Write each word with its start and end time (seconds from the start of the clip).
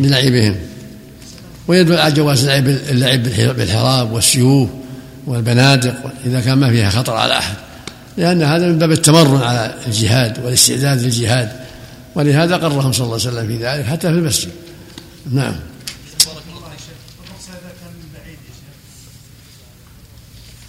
للعبهم. 0.00 0.56
ويدل 1.68 1.98
على 1.98 2.14
جواز 2.14 2.44
اللعب 2.44 2.66
اللعب 2.66 3.22
بالحراب 3.56 4.12
والسيوف 4.12 4.68
والبنادق 5.26 5.94
إذا 6.26 6.40
كان 6.40 6.58
ما 6.58 6.70
فيها 6.70 6.90
خطر 6.90 7.12
على 7.12 7.38
أحد. 7.38 7.54
لأن 8.16 8.42
هذا 8.42 8.66
من 8.66 8.78
باب 8.78 8.92
التمرن 8.92 9.42
على 9.42 9.74
الجهاد 9.86 10.44
والاستعداد 10.44 11.02
للجهاد. 11.02 11.52
ولهذا 12.14 12.56
قرهم 12.56 12.92
صلى 12.92 13.04
الله 13.04 13.18
عليه 13.20 13.28
وسلم 13.28 13.46
في 13.46 13.64
ذلك 13.64 13.84
حتى 13.84 14.08
في 14.08 14.14
المسجد. 14.14 14.50
نعم. 15.32 15.54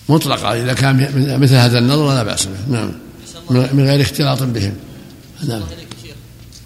مطلقة 0.10 0.54
إذا 0.54 0.74
كان 0.74 1.10
مثل 1.42 1.56
هذا 1.56 1.80
النظر 1.80 2.14
لا 2.14 2.24
بأس 2.24 2.46
به. 2.46 2.78
نعم. 2.78 2.92
من 3.50 3.86
غير 3.88 4.02
اختلاط 4.02 4.44
بهم. 4.44 4.74
نعم 5.44 5.64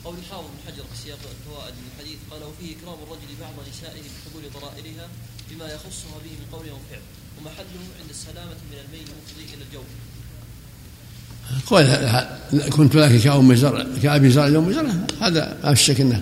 قول 0.04 0.16
الحافظ 0.18 0.46
بن 0.46 0.60
حجر 0.68 0.84
في 0.92 0.98
سياق 1.04 1.20
الفوائد 1.36 1.74
من 1.82 1.88
الحديث 1.94 2.20
قال 2.32 2.42
وفيه 2.44 2.76
إكرام 2.76 2.98
الرجل 3.04 3.30
بعض 3.42 3.54
نسائه 3.72 4.04
بحبول 4.14 4.44
ضرائرها 4.54 5.08
بما 5.50 5.66
يخصها 5.66 6.18
به 6.24 6.34
من 6.40 6.48
قول 6.52 6.66
وفعل 6.66 7.04
ومحله 7.38 7.84
عند 8.00 8.10
السلامة 8.10 8.60
من 8.72 8.78
الميل 8.86 9.08
المفضي 9.12 9.46
إلى 9.54 9.64
الجو 9.68 9.84
قال 11.70 12.26
كنت 12.70 12.96
لك 12.96 13.22
كأم 13.22 13.56
زرع 13.56 13.86
كأبي 14.04 14.30
زرع 14.30 14.48
لأم 14.48 14.74
زرع 14.74 14.92
هذا 15.22 15.58
ما 15.64 15.74
في 15.74 15.84
شك 15.84 16.02
أنه 16.02 16.22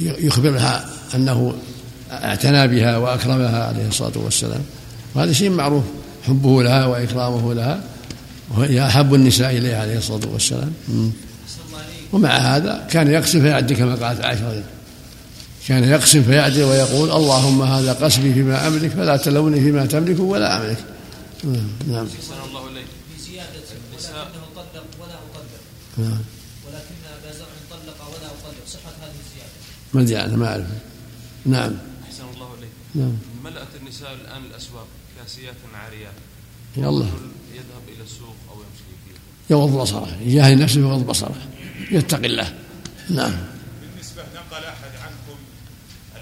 يخبرها 0.00 0.90
أنه 1.14 1.54
اعتنى 2.10 2.68
بها 2.68 2.96
وأكرمها 2.96 3.64
عليه 3.64 3.88
الصلاة 3.88 4.18
والسلام. 4.18 4.60
وهذا 5.14 5.32
شيء 5.32 5.50
معروف 5.50 5.84
حبه 6.26 6.62
لها 6.62 6.86
وإكرامه 6.86 7.54
لها 7.54 7.80
وهي 8.56 8.86
أحب 8.86 9.14
النساء 9.14 9.56
إليه 9.56 9.76
عليه 9.76 9.98
الصلاة 9.98 10.28
والسلام. 10.32 10.72
ومع 12.12 12.28
هذا 12.28 12.86
كان 12.90 13.10
يقسم 13.10 13.40
فيعدي 13.40 13.74
كما 13.74 13.94
قالت 13.94 14.20
عائشة 14.20 14.62
كان 15.68 15.84
يقسم 15.84 16.22
فيعدل 16.22 16.62
ويقول 16.62 17.10
اللهم 17.10 17.62
هذا 17.62 17.92
قسمي 17.92 18.34
فيما 18.34 18.66
أملك 18.66 18.90
فلا 18.90 19.16
تلوني 19.16 19.60
فيما 19.60 19.86
تملك 19.86 20.20
ولا 20.20 20.56
أملك. 20.56 20.78
نعم. 21.44 22.06
الله 22.48 22.68
إليك 22.70 22.86
في 23.16 23.22
زيادة 23.22 23.70
ولكنه 23.92 24.46
طلق 24.56 24.84
ولا 25.00 25.14
أطلق 25.14 25.89
نعم 26.00 26.22
ولكن 26.66 26.94
أبا 27.18 27.32
زرع 27.38 27.46
طلق 27.70 28.08
ولا 28.08 28.26
أطلق. 28.26 28.66
صحة 28.66 28.90
هذه 29.00 29.14
الزيادة. 29.26 29.58
ما 29.94 30.02
أدري 30.02 30.20
أنا 30.20 30.36
ما 30.36 30.48
أعرف. 30.48 30.66
نعم. 31.46 31.72
أحسن 32.04 32.24
الله 32.34 32.54
إليك. 32.58 32.70
نعم. 32.94 33.18
ملأت 33.44 33.68
النساء 33.80 34.14
الآن 34.14 34.44
الأسواق 34.44 34.86
كاسيات 35.18 35.56
عاريات 35.74 36.12
يلا. 36.76 37.06
يذهب 37.54 37.84
إلى 37.88 38.02
السوق 38.02 38.36
أو 38.50 38.56
يمشي 38.56 38.84
فيه 39.06 39.54
يغض 39.54 39.70
بصره. 39.82 40.16
يجاهد 40.20 40.58
نفسه 40.58 40.80
يغض 40.80 41.06
بصره. 41.06 41.36
يتقي 41.90 42.26
الله. 42.26 42.58
نعم. 43.10 43.36
بالنسبة 43.80 44.22
نقل 44.22 44.64
أحد 44.64 44.90
عنكم 45.04 45.38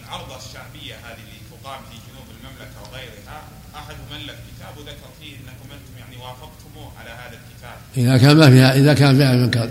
العرضة 0.01 0.37
الشعبية 0.37 0.95
هذه 0.95 1.19
اللي 1.19 1.39
تقام 1.69 1.81
في 1.91 1.97
جنوب 2.11 2.25
المملكة 2.35 2.77
وغيرها 2.83 3.43
أحد 3.75 3.95
ملك 4.13 4.37
كتاب 4.57 4.79
وذكر 4.79 5.09
فيه 5.21 5.33
أنكم 5.33 5.73
أنتم 5.73 5.99
يعني 5.99 6.17
وافقتموه 6.17 6.93
على 6.99 7.11
هذا 7.11 7.39
الكتاب. 7.39 7.77
إذا 7.97 8.19
كان 8.19 8.37
ما 8.37 8.51
فيها 8.51 8.77
إذا 8.77 8.95
كان 8.95 9.17
فيها 9.17 9.37
منكر 9.37 9.71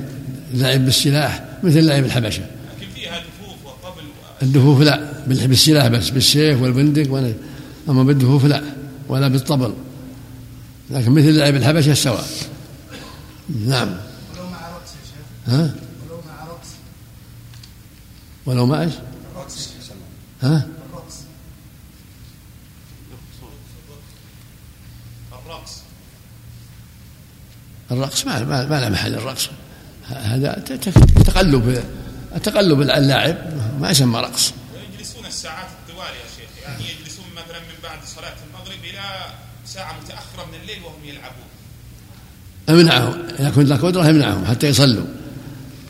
لعب 0.54 0.86
بالسلاح 0.86 1.46
مثل 1.64 1.84
لعب 1.84 2.06
الحبشة. 2.06 2.46
لكن 2.78 2.90
فيها 2.96 3.20
دفوف 3.20 3.66
وطبل 3.66 4.04
و... 4.04 4.44
الدفوف 4.44 4.82
لا 4.82 5.24
بالسلاح 5.28 5.88
بس 5.88 6.10
بالسيف 6.10 6.62
والبندق 6.62 7.34
أما 7.90 8.04
بالدفوف 8.04 8.46
لا 8.46 8.64
ولا 9.08 9.28
بالطبل. 9.28 9.74
لكن 10.90 11.12
مثل 11.12 11.38
لعب 11.38 11.56
الحبشة 11.56 11.94
سواء. 11.94 12.28
نعم. 13.66 13.98
ولو 14.36 14.50
مع 14.50 14.72
رقص 14.72 14.92
يا 14.92 15.06
شيخ. 15.06 15.54
ها؟ 15.54 15.74
ولو 16.06 16.22
مع 16.28 16.46
رقص 16.46 16.68
ولو 18.46 18.66
مع 18.66 18.82
إيش؟ 18.82 18.94
الرقص 19.36 19.70
ها؟ 20.42 20.68
الرقص 20.90 21.18
الرقص 25.46 25.82
الرقص 27.92 28.26
ما 28.26 28.44
ما, 28.44 28.66
ما 28.66 28.80
له 28.80 28.90
محل 28.90 29.14
الرقص. 29.14 29.50
هذا 30.10 30.64
تقلب 31.26 31.84
تقلب 32.44 32.82
اللاعب 32.82 33.38
ما 33.82 33.90
يسمى 33.90 34.20
رقص. 34.20 34.54
ويجلسون 34.74 35.26
الساعات 35.26 35.68
الطوال 35.68 36.08
يا 36.08 36.28
شيخ 36.38 36.50
يعني 36.64 36.84
يجلسون 36.84 37.26
مثلا 37.32 37.60
من 37.60 37.78
بعد 37.84 38.00
صلاة 38.16 38.36
المغرب 38.48 38.84
إلى 38.84 39.04
ساعة 39.66 39.96
متأخرة 40.04 40.46
من 40.52 40.62
الليل 40.62 40.84
وهم 40.84 41.06
يلعبون. 41.06 41.48
امنعهم 42.70 43.14
إذا 43.40 43.50
كنت 43.50 43.70
لك 43.70 43.86
قدرة 43.86 44.10
امنعهم 44.10 44.46
حتى 44.46 44.68
يصلوا. 44.68 45.06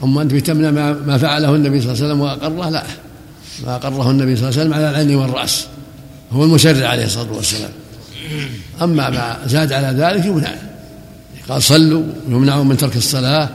أما 0.04 0.22
أنت 0.22 0.36
تمنع 0.36 0.72
ما 0.92 1.18
فعله 1.18 1.56
النبي 1.56 1.82
صلى 1.82 1.92
الله 1.92 2.04
عليه 2.04 2.14
وسلم 2.14 2.22
وأقره 2.22 2.70
لا. 2.70 2.84
ما 3.64 3.76
أقره 3.76 4.12
النبي 4.12 4.36
صلى 4.36 4.50
الله 4.50 4.60
عليه 4.60 4.70
وسلم 4.70 4.74
على 4.74 4.90
العين 4.90 5.16
والرأس. 5.16 5.68
هو 6.32 6.44
المشرع 6.44 6.88
عليه 6.88 7.06
الصلاة 7.06 7.32
والسلام. 7.32 7.72
أما 8.82 9.10
ما 9.10 9.48
زاد 9.48 9.74
على 9.74 9.88
ذلك 9.88 10.26
يمنع. 10.26 10.56
قال 11.50 11.64
صلوا 11.64 12.04
يمنعوا 12.28 12.64
من 12.64 12.78
ترك 12.78 12.96
الصلاة 12.96 13.50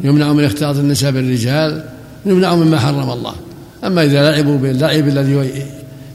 يمنعوا 0.00 0.34
من 0.34 0.44
اختلاط 0.44 0.76
النساء 0.76 1.10
بالرجال 1.10 1.84
يمنعوا 2.26 2.56
مما 2.56 2.80
حرم 2.80 3.10
الله. 3.10 3.34
أما 3.84 4.04
إذا 4.04 4.30
لعبوا 4.30 4.58
باللعب 4.58 5.08
الذي 5.08 5.64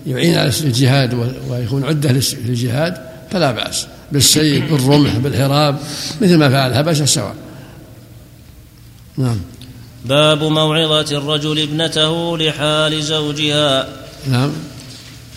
يعين 0.08 0.38
على 0.38 0.52
الجهاد 0.64 1.34
ويكون 1.50 1.84
عدة 1.84 2.12
للجهاد 2.46 2.98
فلا 3.32 3.52
بأس. 3.52 3.88
بالسيف 4.12 4.72
بالرمح 4.72 5.18
بالحراب 5.18 5.78
مثل 6.22 6.36
ما 6.36 6.50
فعل 6.50 6.72
الحبشة 6.72 7.06
سواء 7.06 7.36
نعم. 9.18 9.38
باب 10.06 10.44
موعظة 10.44 11.18
الرجل 11.18 11.60
ابنته 11.60 12.38
لحال 12.38 13.04
زوجها. 13.04 13.88
نعم. 14.28 14.52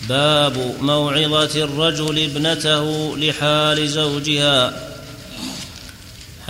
باب 0.09 0.53
موعظة 0.81 1.63
الرجل 1.63 2.23
ابنته 2.23 3.17
لحال 3.17 3.89
زوجها. 3.89 4.73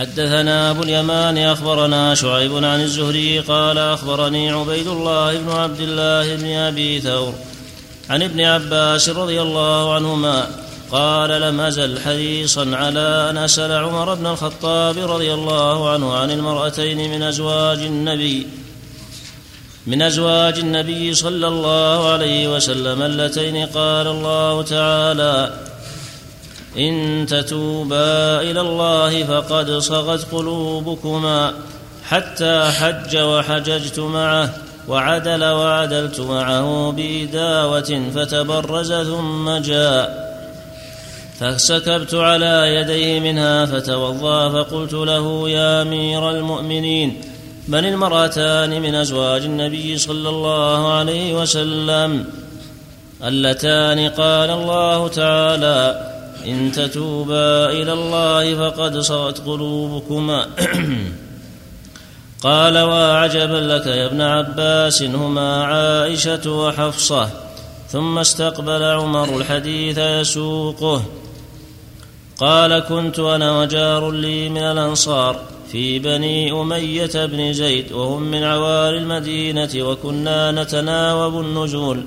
حدثنا 0.02 0.70
أبو 0.70 0.82
اليمان 0.82 1.38
أخبرنا 1.38 2.14
شعيب 2.14 2.54
عن 2.56 2.80
الزهري 2.80 3.40
قال 3.40 3.78
أخبرني 3.78 4.50
عبيد 4.50 4.86
الله 4.86 5.38
بن 5.38 5.50
عبد 5.50 5.80
الله 5.80 6.36
بن 6.36 6.46
أبي 6.46 7.00
ثور 7.00 7.34
عن 8.10 8.22
ابن 8.22 8.40
عباس 8.40 9.08
رضي 9.08 9.42
الله 9.42 9.94
عنهما 9.94 10.46
قال 10.92 11.30
لم 11.40 11.60
أزل 11.60 12.00
حريصا 12.00 12.76
على 12.76 13.30
أن 13.30 13.36
أسأل 13.36 13.72
عمر 13.72 14.14
بن 14.14 14.26
الخطاب 14.26 14.98
رضي 14.98 15.34
الله 15.34 15.90
عنه 15.90 16.14
عن 16.14 16.30
المرأتين 16.30 17.10
من 17.10 17.22
أزواج 17.22 17.78
النبي 17.78 18.46
من 19.86 20.02
أزواج 20.02 20.58
النبي 20.58 21.14
صلى 21.14 21.48
الله 21.48 22.12
عليه 22.12 22.56
وسلم 22.56 23.02
اللتين 23.02 23.66
قال 23.66 24.06
الله 24.06 24.62
تعالى 24.62 25.52
إن 26.78 27.26
تتوبا 27.28 28.40
إلى 28.40 28.60
الله 28.60 29.24
فقد 29.24 29.70
صغت 29.70 30.32
قلوبكما 30.32 31.52
حتى 32.04 32.70
حج 32.80 33.16
وحججت 33.16 33.98
معه 33.98 34.54
وعدل 34.88 35.44
وعدلت 35.44 36.20
معه 36.20 36.92
بإداوة 36.92 38.02
فتبرز 38.14 38.92
ثم 38.92 39.58
جاء 39.58 40.32
فسكبت 41.40 42.14
على 42.14 42.74
يديه 42.74 43.20
منها 43.20 43.66
فتوضأ 43.66 44.48
فقلت 44.48 44.92
له 44.92 45.50
يا 45.50 45.82
أمير 45.82 46.30
المؤمنين 46.30 47.20
من 47.68 47.84
المرأتان 47.84 48.82
من 48.82 48.94
أزواج 48.94 49.42
النبي 49.44 49.98
صلى 49.98 50.28
الله 50.28 50.92
عليه 50.92 51.42
وسلم 51.42 52.24
اللتان 53.24 54.08
قال 54.08 54.50
الله 54.50 55.08
تعالى 55.08 56.11
إن 56.46 56.72
تتوبا 56.72 57.70
إلى 57.70 57.92
الله 57.92 58.54
فقد 58.54 58.98
صغت 58.98 59.38
قلوبكما. 59.46 60.46
قال 62.42 62.78
وعجبا 62.78 63.56
لك 63.56 63.86
يا 63.86 64.06
ابن 64.06 64.20
عباس 64.20 65.02
هما 65.02 65.64
عائشة 65.64 66.50
وحفصة. 66.50 67.30
ثم 67.88 68.18
استقبل 68.18 68.82
عمر 68.82 69.36
الحديث 69.36 69.98
يسوقه. 69.98 71.02
قال 72.38 72.78
كنت 72.78 73.18
أنا 73.18 73.60
وجار 73.60 74.10
لي 74.10 74.48
من 74.48 74.62
الأنصار 74.62 75.40
في 75.72 75.98
بني 75.98 76.52
أمية 76.52 77.26
بن 77.26 77.52
زيد 77.52 77.92
وهم 77.92 78.22
من 78.22 78.42
عوالي 78.44 78.98
المدينة 78.98 79.70
وكنا 79.76 80.52
نتناوب 80.52 81.40
النزول. 81.40 82.04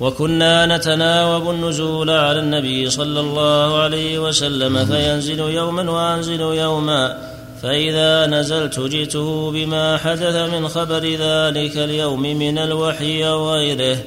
وكنا 0.00 0.76
نتناوب 0.76 1.50
النزول 1.50 2.10
على 2.10 2.38
النبي 2.38 2.90
صلى 2.90 3.20
الله 3.20 3.78
عليه 3.78 4.18
وسلم 4.18 4.86
فينزل 4.86 5.38
يوما 5.38 5.90
وأنزل 5.90 6.40
يوما. 6.40 7.32
فإذا 7.62 8.26
نزلت 8.26 8.80
جئته 8.80 9.50
بما 9.50 9.96
حدث 9.96 10.34
من 10.34 10.68
خبر 10.68 11.04
ذلك 11.04 11.76
اليوم 11.76 12.22
من 12.22 12.58
الوحي 12.58 13.24
وغيره. 13.24 13.98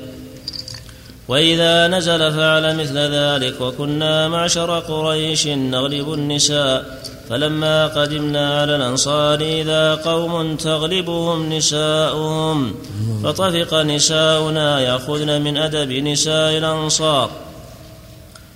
وإذا 1.27 1.87
نزل 1.87 2.31
فعل 2.31 2.75
مثل 2.77 2.97
ذلك 2.97 3.61
وكنا 3.61 4.27
معشر 4.27 4.79
قريش 4.79 5.47
نغلب 5.47 6.13
النساء. 6.13 7.04
فلما 7.29 7.87
قدمنا 7.87 8.61
على 8.61 8.75
الأنصار 8.75 9.41
إذا 9.41 9.95
قوم 9.95 10.55
تغلبهم 10.55 11.53
نساؤهم 11.53 12.75
فطفق 13.23 13.73
نساؤنا 13.73 14.79
يأخذن 14.79 15.41
من 15.41 15.57
أدب 15.57 15.91
نساء 15.91 16.57
الأنصار. 16.57 17.29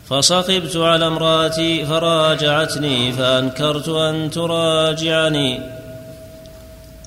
فصخبت 0.10 0.76
على 0.76 1.08
امرأتي 1.08 1.86
فراجعتني 1.86 3.12
فأنكرت 3.12 3.90
أن 3.90 4.30
تراجعني. 4.32 5.60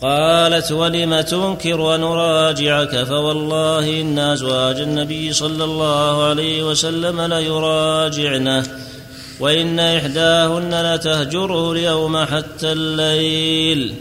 قالت 0.03 0.73
ولم 0.73 1.20
تنكر 1.20 1.94
أن 1.94 2.03
أراجعك 2.03 3.05
فوالله 3.05 4.00
إن 4.00 4.19
أزواج 4.19 4.81
النبي 4.81 5.32
صلى 5.32 5.65
الله 5.65 6.25
عليه 6.25 6.62
وسلم 6.62 7.20
ليراجعنه. 7.20 8.67
وإن 9.43 9.81
إحداهن 9.81 10.94
لتهجره 10.94 11.73
اليوم 11.73 12.25
حتى 12.25 12.73
الليل. 12.73 13.94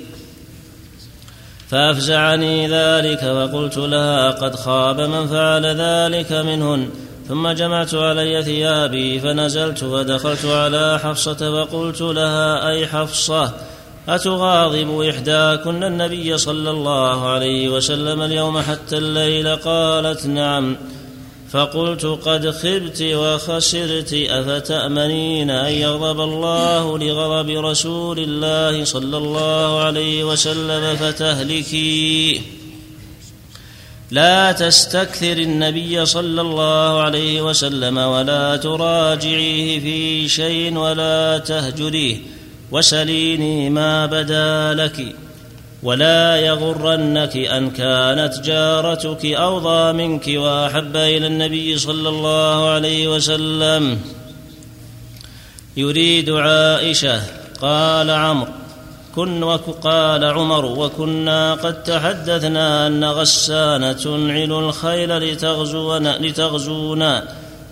فأفزعني 1.69 2.67
ذلك 2.67 3.19
فقلت 3.19 3.77
لها 3.77 4.31
قد 4.31 4.55
خاب 4.55 5.01
من 5.01 5.27
فعل 5.27 5.65
ذلك 5.65 6.31
منهن 6.31 6.89
ثم 7.27 7.51
جمعت 7.51 7.93
علي 7.93 8.43
ثيابي 8.43 9.19
فنزلت 9.19 9.83
ودخلت 9.83 10.45
على 10.45 10.99
حفصة 11.03 11.65
فقلت 11.65 12.01
لها 12.01 12.69
أي 12.69 12.87
حفصة 12.87 13.51
أتغاضب 14.09 15.01
إحداكن 15.01 15.83
النبي 15.83 16.37
صلى 16.37 16.69
الله 16.69 17.29
عليه 17.29 17.69
وسلم 17.69 18.21
اليوم 18.21 18.59
حتى 18.59 18.97
الليل؟ 18.97 19.55
قالت 19.55 20.25
نعم. 20.25 20.75
فقلت 21.51 22.05
قد 22.05 22.49
خبت 22.49 23.01
وخسرت 23.01 24.13
أفتأمنين 24.13 25.49
أن 25.49 25.73
يغضب 25.73 26.21
الله 26.21 26.97
لغضب 26.97 27.49
رسول 27.49 28.19
الله 28.19 28.83
صلى 28.83 29.17
الله 29.17 29.79
عليه 29.79 30.23
وسلم 30.23 30.95
فتهلكي؟ 30.95 32.41
لا 34.11 34.51
تستكثر 34.51 35.37
النبي 35.37 36.05
صلى 36.05 36.41
الله 36.41 37.01
عليه 37.01 37.41
وسلم 37.41 37.97
ولا 37.97 38.55
تراجعيه 38.55 39.79
في 39.79 40.29
شيء 40.29 40.77
ولا 40.77 41.37
تهجريه 41.37 42.17
وسليني 42.71 43.69
ما 43.69 44.05
بدا 44.05 44.73
لك. 44.73 45.15
ولا 45.83 46.35
يغرنك 46.35 47.37
أن 47.37 47.71
كانت 47.71 48.39
جارتك 48.39 49.25
أوضى 49.25 49.93
منك 49.93 50.27
وأحب 50.27 50.95
إلى 50.95 51.27
النبي 51.27 51.77
صلى 51.77 52.09
الله 52.09 52.69
عليه 52.69 53.07
وسلم. 53.07 53.99
يريد 55.77 56.29
عائشة 56.29 57.21
قال 57.61 58.09
عمرو 58.09 58.51
كن 59.15 59.43
وقال 59.43 60.25
عمر 60.25 60.65
وكنا 60.65 61.53
قد 61.53 61.83
تحدثنا 61.83 62.87
أن 62.87 63.03
غسان 63.03 63.97
تنعل 63.97 64.51
الخيل 64.51 65.17
لتغزونا, 65.17 66.17
لتغزونا. 66.17 67.23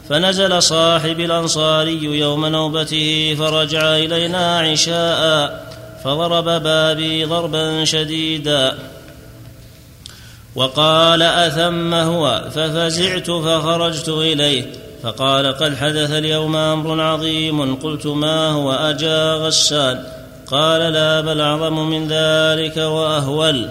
فنزل 0.09 0.63
صاحب 0.63 1.19
الأنصاري 1.19 2.03
يوم 2.03 2.45
نوبته 2.45 3.35
فرجع 3.39 3.95
إلينا 3.95 4.59
عشاء. 4.59 5.68
فضرب 6.03 6.63
بابي 6.63 7.25
ضربا 7.25 7.85
شديدا 7.85 8.77
وقال 10.55 11.21
أثم 11.21 11.93
هو 11.93 12.45
ففزعت 12.55 13.31
فخرجت 13.31 14.09
إليه 14.09 14.71
فقال 15.03 15.47
قد 15.47 15.75
حدث 15.75 16.11
اليوم 16.11 16.55
أمر 16.55 17.01
عظيم 17.01 17.75
قلت 17.75 18.05
ما 18.05 18.47
هو 18.51 18.71
أجا 18.71 19.33
غسان 19.33 20.03
قال 20.47 20.93
لا 20.93 21.21
بل 21.21 21.41
أعظم 21.41 21.89
من 21.89 22.07
ذلك 22.07 22.77
وأهول 22.77 23.69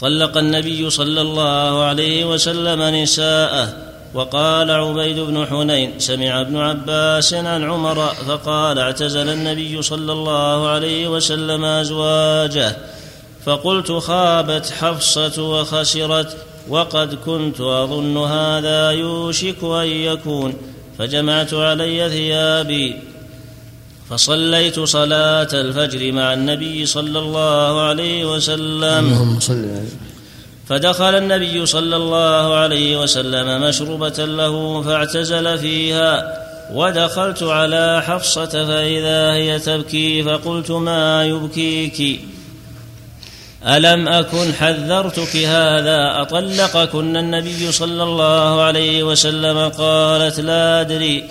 طلق 0.00 0.36
النبي 0.38 0.90
صلى 0.90 1.20
الله 1.20 1.84
عليه 1.84 2.24
وسلم 2.24 2.82
نساءه 2.82 3.85
وقال 4.16 4.70
عبيد 4.70 5.18
بن 5.18 5.46
حنين 5.46 5.90
سمع 5.98 6.40
ابن 6.40 6.56
عباس 6.56 7.34
عن 7.34 7.64
عمر 7.64 7.96
فقال 8.28 8.78
اعتزل 8.78 9.28
النبي 9.28 9.82
صلى 9.82 10.12
الله 10.12 10.68
عليه 10.68 11.08
وسلم 11.08 11.64
أزواجه. 11.64 12.76
فقلت 13.46 13.92
خابت 13.92 14.66
حفصة 14.80 15.42
وخسرت 15.42 16.36
وقد 16.68 17.14
كنت 17.14 17.60
أظن 17.60 18.16
هذا 18.16 18.90
يوشك 18.90 19.64
أن 19.64 19.86
يكون 19.86 20.54
فجمعت 20.98 21.54
علي 21.54 22.10
ثيابي. 22.10 22.96
فصليت 24.10 24.80
صلاة 24.80 25.48
الفجر 25.52 26.12
مع 26.12 26.34
النبي 26.34 26.86
صلى 26.86 27.18
الله 27.18 27.80
عليه 27.80 28.34
وسلم. 28.34 29.04
اللهم 29.04 29.40
صل 29.40 29.66
فدخل 30.68 31.14
النبي 31.14 31.66
صلى 31.66 31.96
الله 31.96 32.54
عليه 32.54 33.00
وسلم 33.00 33.62
مشروبة 33.62 34.24
له 34.24 34.82
فاعتزل 34.82 35.58
فيها 35.58 36.42
ودخلت 36.72 37.42
على 37.42 38.02
حفصة 38.06 38.66
فإذا 38.66 39.32
هي 39.32 39.58
تبكي 39.58 40.22
فقلت 40.22 40.70
ما 40.70 41.24
يبكيك؟ 41.24 42.20
ألم 43.66 44.08
أكن 44.08 44.52
حذرتك 44.52 45.36
هذا؟ 45.36 46.22
أطلقكن 46.22 47.16
النبي 47.16 47.72
صلى 47.72 48.02
الله 48.02 48.62
عليه 48.62 49.02
وسلم؟ 49.02 49.68
قالت 49.68 50.40
لا 50.40 50.80
أدري. 50.80 51.24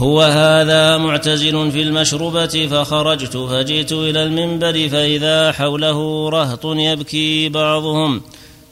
هو 0.00 0.22
هذا 0.22 0.96
معتزل 0.96 1.70
في 1.70 1.82
المشربة 1.82 2.68
فخرجت 2.70 3.36
فجئت 3.36 3.92
إلى 3.92 4.22
المنبر 4.22 4.88
فإذا 4.88 5.52
حوله 5.52 6.28
رهط 6.30 6.64
يبكي 6.64 7.48
بعضهم 7.48 8.22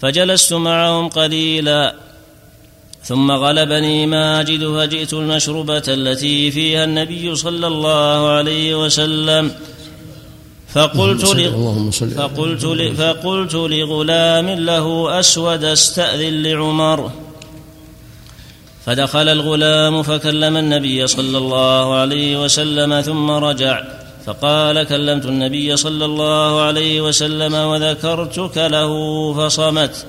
فجلست 0.00 0.52
معهم 0.52 1.08
قليلا. 1.08 1.94
ثم 3.02 3.30
غلبني 3.30 4.06
ماجد 4.06 4.64
فجئت 4.76 5.12
المشربة 5.12 5.82
التي 5.88 6.50
فيها 6.50 6.84
النبي 6.84 7.34
صلى 7.34 7.66
الله 7.66 8.28
عليه 8.28 8.84
وسلم. 8.84 9.52
فقلت 10.74 11.24
فقلت 12.16 12.66
فقلت 12.98 13.54
لغلام 13.54 14.48
له 14.48 15.20
أسود 15.20 15.64
استأذن 15.64 16.42
لعمر. 16.42 17.10
فدخل 18.88 19.28
الغلام 19.28 20.02
فكلم 20.02 20.56
النبي 20.56 21.06
صلى 21.06 21.38
الله 21.38 21.94
عليه 21.94 22.44
وسلم 22.44 23.00
ثم 23.00 23.30
رجع 23.30 23.82
فقال 24.26 24.84
كلمت 24.84 25.24
النبي 25.26 25.76
صلى 25.76 26.04
الله 26.04 26.60
عليه 26.60 27.00
وسلم 27.00 27.54
وذكرتك 27.54 28.56
له 28.56 28.92
فصمت. 29.34 30.06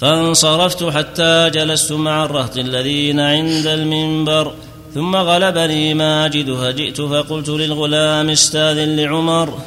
فانصرفت 0.00 0.84
حتى 0.84 1.50
جلست 1.50 1.92
مع 1.92 2.24
الرهط 2.24 2.56
الذين 2.56 3.20
عند 3.20 3.66
المنبر 3.66 4.52
ثم 4.94 5.16
غلبني 5.16 5.94
ماجد 5.94 6.54
فجئت 6.54 7.00
فقلت 7.00 7.48
للغلام 7.48 8.30
استاذن 8.30 8.96
لعمر. 8.96 9.58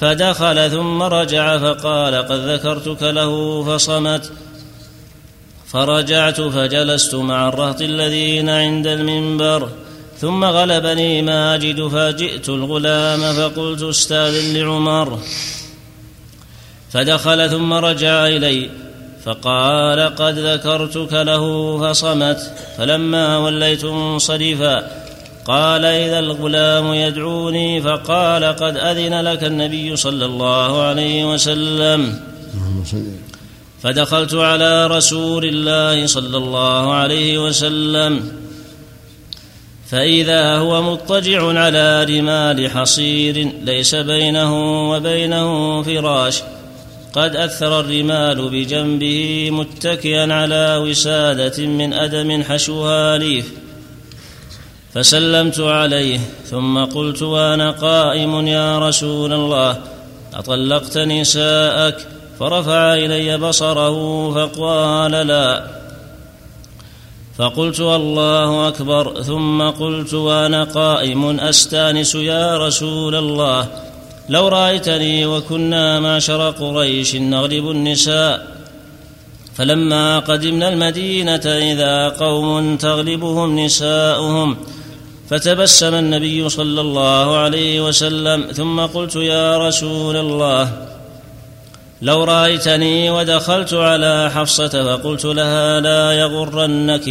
فدخل 0.00 0.70
ثم 0.70 1.02
رجع 1.02 1.58
فقال 1.58 2.14
قد 2.14 2.48
ذكرتك 2.48 3.02
له 3.02 3.64
فصمت. 3.64 4.32
فرجعت 5.72 6.40
فجلست 6.40 7.14
مع 7.14 7.48
الرهط 7.48 7.82
الذين 7.82 8.48
عند 8.48 8.86
المنبر 8.86 9.68
ثم 10.18 10.44
غلبني 10.44 11.22
ماجد 11.22 11.88
فجئت 11.88 12.48
الغلام 12.48 13.32
فقلت 13.32 13.82
استاذن 13.82 14.56
لعمر. 14.56 15.18
فدخل 16.92 17.50
ثم 17.50 17.72
رجع 17.72 18.26
إلي 18.26 18.70
فقال 19.24 20.14
قد 20.16 20.38
ذكرتك 20.38 21.12
له 21.12 21.78
فصمت 21.78 22.52
فلما 22.78 23.38
وليت 23.38 23.84
منصرفا 23.84 24.90
قال 25.46 25.84
إذا 25.84 26.18
الغلام 26.18 26.94
يدعوني 26.94 27.82
فقال 27.82 28.44
قد 28.44 28.76
أذن 28.76 29.20
لك 29.20 29.44
النبي 29.44 29.96
صلى 29.96 30.24
الله 30.24 30.82
عليه 30.82 31.32
وسلم. 31.32 32.20
فدخلت 33.82 34.34
على 34.34 34.86
رسول 34.86 35.44
الله 35.44 36.06
صلى 36.06 36.36
الله 36.36 36.94
عليه 36.94 37.46
وسلم. 37.46 38.32
فإذا 39.90 40.56
هو 40.56 40.82
مضطجع 40.82 41.58
على 41.60 42.04
رمال 42.04 42.70
حصير 42.70 43.52
ليس 43.62 43.94
بينه 43.94 44.52
وبينه 44.90 45.82
فراش 45.82 46.42
قد 47.12 47.36
أثر 47.36 47.80
الرمال 47.80 48.50
بجنبه 48.50 49.50
متكئا 49.50 50.32
على 50.34 50.76
وسادة 50.76 51.66
من 51.66 51.92
أدم 51.92 52.42
حشوها 52.42 53.18
ليف. 53.18 53.52
فسلمت 54.94 55.60
عليه 55.60 56.20
ثم 56.50 56.84
قلت 56.84 57.22
وأنا 57.22 57.70
قائم 57.70 58.46
يا 58.46 58.78
رسول 58.78 59.32
الله 59.32 59.78
أطلقت 60.34 60.98
نساءك 60.98 62.06
فرفع 62.38 62.94
إلي 62.94 63.38
بصره 63.38 64.30
فقال 64.34 65.12
لا. 65.12 65.66
فقلت 67.38 67.80
الله 67.80 68.68
أكبر 68.68 69.22
ثم 69.22 69.62
قلت 69.62 70.14
وأنا 70.14 70.64
قائم 70.64 71.40
أستأنس 71.40 72.14
يا 72.14 72.66
رسول 72.66 73.14
الله. 73.14 73.68
لو 74.28 74.48
رأيتني 74.48 75.26
وكنا 75.26 76.00
معشر 76.00 76.50
قريش 76.50 77.16
نغلب 77.16 77.70
النساء. 77.70 78.56
فلما 79.54 80.18
قدمنا 80.18 80.68
المدينة 80.68 81.46
إذا 81.46 82.08
قوم 82.08 82.76
تغلبهم 82.76 83.60
نساؤهم. 83.60 84.56
فتبسم 85.30 85.94
النبي 85.94 86.48
صلى 86.48 86.80
الله 86.80 87.36
عليه 87.36 87.88
وسلم 87.88 88.52
ثم 88.52 88.80
قلت 88.80 89.16
يا 89.16 89.68
رسول 89.68 90.16
الله. 90.16 90.88
لو 92.02 92.24
رأيتني 92.24 93.10
ودخلت 93.10 93.74
على 93.74 94.30
حفصة 94.34 94.68
فقلت 94.68 95.24
لها 95.24 95.80
لا 95.80 96.12
يغرنك 96.12 97.08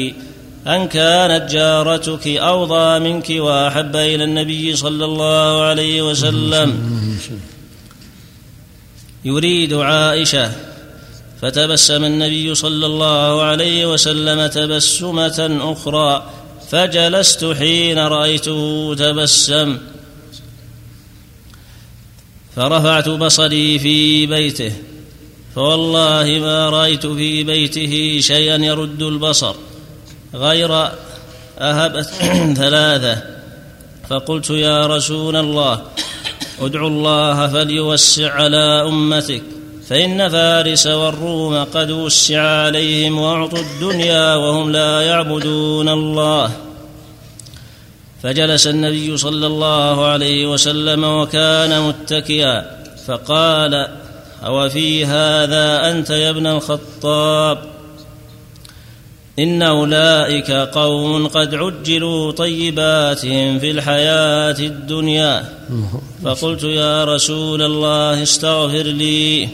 أن 0.68 0.88
كانت 0.88 1.52
جارتك 1.52 2.28
أوضى 2.28 3.00
منك 3.00 3.30
وأحب 3.30 3.96
إلى 3.96 4.24
النبي 4.24 4.76
صلى 4.76 5.06
الله 5.06 5.64
عليه 5.64 6.02
وسلم. 6.02 6.70
يريد 9.26 9.74
عائشة 9.74 10.52
فتبسم 11.42 12.04
النبي 12.04 12.56
صلى 12.56 12.86
الله 12.86 13.42
عليه 13.42 13.94
وسلم 13.94 14.48
تبسمة 14.48 15.60
أخرى 15.62 16.30
فجلست 16.70 17.46
حين 17.60 18.00
رأيته 18.00 18.96
تبسم. 19.00 19.78
فرفعت 22.56 23.10
بصري 23.10 23.80
في 23.80 24.26
بيته 24.26 24.74
فوالله 25.56 26.40
ما 26.40 26.70
رأيت 26.70 27.06
في 27.06 27.44
بيته 27.44 28.20
شيئا 28.22 28.56
يرد 28.56 29.02
البصر 29.02 29.56
غير 30.34 30.90
أهبت 31.60 32.06
ثلاثة 32.62 33.22
فقلت 34.10 34.50
يا 34.50 34.88
رسول 34.88 35.36
الله 35.36 35.82
ادعو 36.62 36.88
الله 36.88 37.48
فليوسع 37.48 38.32
على 38.34 38.86
أمتك 38.88 39.44
فإن 39.88 40.30
فارس 40.30 40.88
والروم 40.88 41.64
قد 41.64 41.92
وسع 41.92 42.42
عليهم 42.42 43.20
وأعطوا 43.20 43.60
الدنيا 43.60 44.36
وهم 44.36 44.72
لا 44.72 45.02
يعبدون 45.02 45.90
الله. 45.90 46.52
فجلس 48.24 48.68
النبي 48.68 49.18
صلى 49.18 49.48
الله 49.48 50.06
عليه 50.06 50.48
وسلم 50.48 51.04
وكان 51.04 51.82
متكئا 51.82 52.66
فقال 53.08 53.88
أو 54.46 54.70
في 54.70 55.06
هذا 55.06 55.92
أنت 55.92 56.10
يا 56.10 56.30
ابن 56.30 56.48
الخطاب؟ 56.48 57.58
إن 59.40 59.62
أولئك 59.62 60.52
قوم 60.52 61.28
قد 61.28 61.56
عجلوا 61.56 62.32
طيباتهم 62.32 63.60
في 63.60 63.72
الحياة 63.72 64.56
الدنيا. 64.60 65.50
فقلت 66.24 66.64
يا 66.64 67.06
رسول 67.06 67.62
الله 67.62 68.24
استغفر 68.24 68.84
لي. 68.84 69.50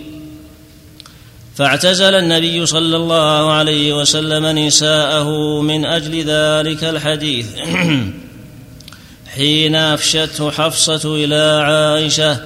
فاعتزل 1.56 2.16
النبي 2.16 2.66
صلى 2.66 2.96
الله 2.96 3.52
عليه 3.52 3.94
وسلم 3.94 4.46
نساءه 4.46 5.62
من 5.62 5.86
أجل 5.86 6.24
ذلك 6.24 6.84
الحديث. 6.84 7.48
حين 9.36 9.76
أفشته 9.76 10.52
حفصة 10.52 11.16
إلى 11.16 11.64
عائشة 11.66 12.40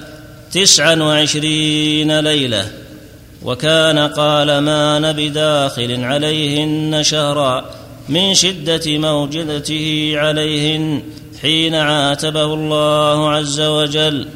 تسعا 0.52 0.94
وعشرين 0.94 2.20
ليلة 2.20 2.70
وكان 3.42 3.98
قال 3.98 4.58
ما 4.58 5.12
بداخل 5.12 6.04
عليهن 6.04 7.02
شهرا 7.02 7.64
من 8.08 8.34
شدة 8.34 8.98
موجدته 8.98 10.12
عليهن 10.16 11.02
حين 11.42 11.74
عاتبه 11.74 12.54
الله 12.54 13.30
عز 13.30 13.60
وجل. 13.60 14.28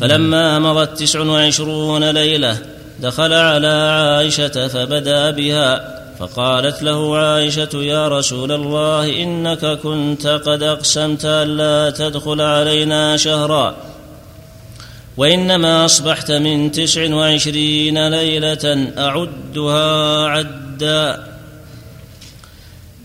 فلما 0.00 0.58
مضت 0.58 0.98
تسع 0.98 1.20
وعشرون 1.20 2.10
ليلة 2.10 2.58
دخل 3.00 3.32
على 3.32 3.68
عائشة 3.68 4.68
فبدا 4.68 5.30
بها 5.30 6.01
فقالت 6.22 6.82
له 6.82 7.16
عائشة 7.16 7.68
يا 7.74 8.08
رسول 8.08 8.52
الله 8.52 9.22
إنك 9.22 9.66
كنت 9.66 10.26
قد 10.26 10.62
أقسمت 10.62 11.24
الا 11.24 11.90
تدخل 11.90 12.40
علينا 12.40 13.16
شهرا 13.16 13.76
وإنما 15.16 15.84
أصبحت 15.84 16.32
من 16.32 16.72
تسع 16.72 17.14
وعشرين 17.14 18.08
ليلة 18.08 18.92
أعدها 18.98 20.26
عدا. 20.26 21.26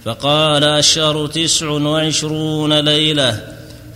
فقال 0.06 0.64
الشهر 0.64 1.28
تسع 1.28 1.68
وعشرون 1.68 2.80
ليلة. 2.80 3.48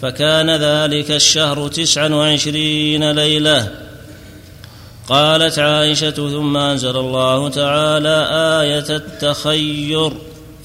فكان 0.02 0.50
ذلك 0.50 1.12
الشهر 1.12 1.68
تسعا 1.68 2.10
وعشرين 2.10 3.12
ليلة. 3.12 3.81
قالت 5.12 5.60
عائشة 5.60 6.12
ثم 6.12 6.58
أنزل 6.58 6.98
الله 6.98 7.50
تعالى 7.50 8.28
آية 8.62 8.96
التخير 8.96 10.12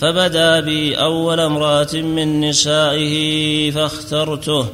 فبدا 0.00 0.60
بي 0.60 0.94
أول 0.94 1.40
امرأة 1.40 1.94
من 1.94 2.40
نسائه 2.40 3.70
فاخترته 3.70 4.66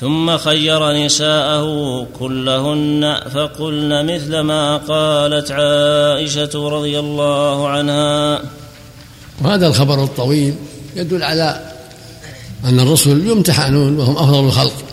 ثم 0.00 0.38
خير 0.38 0.92
نساءه 0.92 2.06
كلهن 2.18 3.16
فقلن 3.34 4.14
مثل 4.14 4.40
ما 4.40 4.76
قالت 4.76 5.50
عائشة 5.50 6.68
رضي 6.68 6.98
الله 6.98 7.68
عنها. 7.68 8.42
وهذا 9.44 9.66
الخبر 9.66 10.04
الطويل 10.04 10.54
يدل 10.96 11.22
على 11.22 11.72
أن 12.64 12.80
الرسل 12.80 13.26
يمتحنون 13.26 13.98
وهم 13.98 14.16
أفضل 14.16 14.46
الخلق 14.46 14.84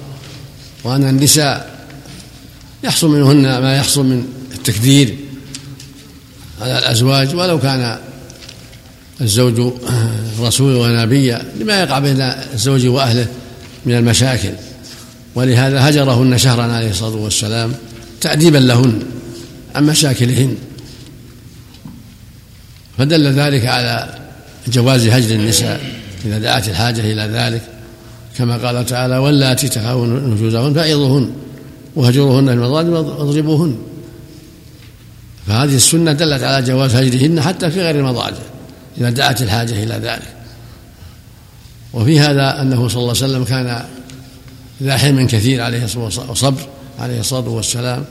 وأن 0.83 1.09
النساء 1.09 1.75
يحصل 2.85 3.09
منهن 3.09 3.41
ما 3.61 3.77
يحصل 3.77 4.05
من 4.05 4.25
التكدير 4.53 5.15
على 6.61 6.79
الأزواج 6.79 7.35
ولو 7.35 7.59
كان 7.59 7.99
الزوج 9.21 9.73
رسول 10.39 10.75
ونبيا 10.75 11.41
لما 11.59 11.81
يقع 11.81 11.99
بين 11.99 12.21
الزوج 12.21 12.87
وأهله 12.87 13.27
من 13.85 13.93
المشاكل. 13.93 14.51
ولهذا 15.35 15.89
هجرهن 15.89 16.37
شهرا 16.37 16.63
عليه 16.63 16.89
الصلاة 16.89 17.15
والسلام 17.15 17.73
تأديبا 18.21 18.57
لهن 18.57 18.99
عن 19.75 19.83
مشاكلهن. 19.83 20.55
فدل 22.97 23.27
ذلك 23.27 23.65
على 23.65 24.19
جواز 24.67 25.07
هجر 25.07 25.35
النساء 25.35 25.81
إذا 26.25 26.39
دعت 26.39 26.69
الحاجة 26.69 27.01
إلى 27.01 27.21
ذلك. 27.33 27.61
كما 28.37 28.57
قال 28.57 28.85
تعالى 28.85 29.17
واللاتي 29.17 29.69
تخافون 29.69 30.33
نشوزهن 30.33 30.73
فعظوهن 30.73 31.31
وهجروهن 31.95 32.49
المضاجع 32.49 32.89
واضربوهن. 32.89 33.77
فهذه 35.47 35.75
السنة 35.75 36.13
دلت 36.13 36.43
على 36.43 36.65
جواز 36.65 36.95
هجرهن 36.95 37.41
حتى 37.41 37.71
في 37.71 37.81
غير 37.81 37.95
المضاجع 37.95 38.43
إذا 38.97 39.09
دعت 39.09 39.41
الحاجة 39.41 39.83
إلى 39.83 39.93
ذلك. 39.93 40.35
وفي 41.93 42.19
هذا 42.19 42.61
أنه 42.61 42.87
صلى 42.87 43.01
الله 43.01 43.13
عليه 43.23 43.25
وسلم 43.25 43.43
كان 43.43 43.85
ذا 44.83 44.97
حلم 44.97 45.27
كثير 45.27 45.61
عليه 45.61 45.85
الصلاة 45.85 46.03
والسلام 46.03 46.29
وصبر 46.29 46.61
عليه 46.99 47.19
الصلاة 47.19 47.49
والسلام 47.49 48.05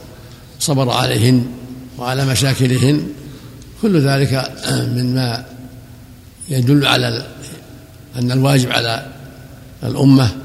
صبر 0.60 0.90
عليهن 0.90 1.46
وعلى 1.98 2.26
مشاكلهن. 2.26 3.06
كل 3.82 4.00
ذلك 4.00 4.52
مما 4.96 5.44
يدل 6.48 6.86
على 6.86 7.26
أن 8.16 8.32
الواجب 8.32 8.72
على 8.72 9.06
الأمة 9.82 10.43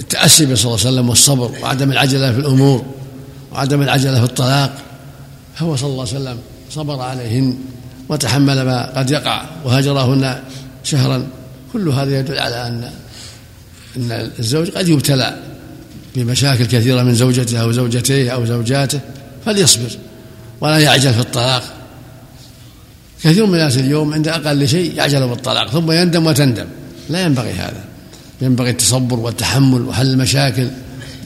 التأسي 0.00 0.46
به 0.46 0.54
صلى 0.54 0.64
الله 0.64 0.78
عليه 0.80 0.88
وسلم 0.88 1.08
والصبر 1.08 1.50
وعدم 1.62 1.92
العجلة 1.92 2.32
في 2.32 2.38
الأمور 2.38 2.84
وعدم 3.52 3.82
العجلة 3.82 4.18
في 4.18 4.24
الطلاق 4.24 4.78
فهو 5.54 5.76
صلى 5.76 5.90
الله 5.90 6.08
عليه 6.08 6.16
وسلم 6.16 6.38
صبر 6.70 7.00
عليهن 7.00 7.58
وتحمل 8.08 8.62
ما 8.62 8.98
قد 8.98 9.10
يقع 9.10 9.44
وهجرهن 9.64 10.42
شهرا. 10.84 11.26
كل 11.72 11.88
هذا 11.88 12.18
يدل 12.18 12.38
على 12.38 12.66
أن 12.66 12.90
أن 13.96 14.30
الزوج 14.38 14.70
قد 14.70 14.88
يبتلى 14.88 15.38
بمشاكل 16.16 16.64
كثيرة 16.64 17.02
من 17.02 17.14
زوجته 17.14 17.60
أو 17.60 17.72
زوجتيه 17.72 18.30
أو 18.30 18.44
زوجاته 18.44 19.00
فليصبر 19.46 19.90
ولا 20.60 20.78
يعجل 20.78 21.14
في 21.14 21.20
الطلاق. 21.20 21.62
كثير 23.22 23.46
من 23.46 23.54
الناس 23.54 23.76
اليوم 23.76 24.14
عند 24.14 24.28
أقل 24.28 24.68
شيء 24.68 24.94
يعجل 24.94 25.28
بالطلاق 25.28 25.70
ثم 25.70 25.92
يندم 25.92 26.26
وتندم. 26.26 26.66
لا 27.10 27.22
ينبغي 27.22 27.52
هذا. 27.52 27.84
ينبغي 28.40 28.70
التصبر 28.70 29.18
والتحمل 29.18 29.82
وحل 29.82 30.06
المشاكل 30.06 30.68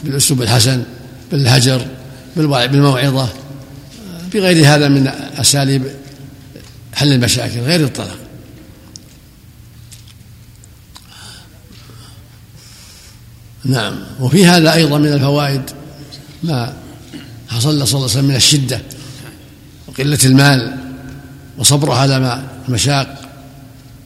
بالأسلوب 0.04 0.42
الحسن 0.42 0.82
بالهجر 1.32 1.86
بالموعظة 2.36 3.28
بغير 4.34 4.74
هذا 4.74 4.88
من 4.88 5.08
أساليب 5.36 5.82
حل 6.94 7.12
المشاكل 7.12 7.60
غير 7.60 7.84
الطلاق. 7.84 8.18
نعم. 13.64 13.94
وفي 14.20 14.46
هذا 14.46 14.74
أيضا 14.74 14.98
من 14.98 15.12
الفوائد 15.12 15.62
ما 16.42 16.72
حصل 17.48 17.60
صلى 17.60 17.72
الله 17.74 17.86
عليه 17.86 18.04
وسلم 18.04 18.24
من 18.24 18.36
الشدة 18.36 18.82
وقلة 19.88 20.18
المال 20.24 20.76
وصبره 21.58 21.94
على 21.94 22.42
المشاق 22.68 23.30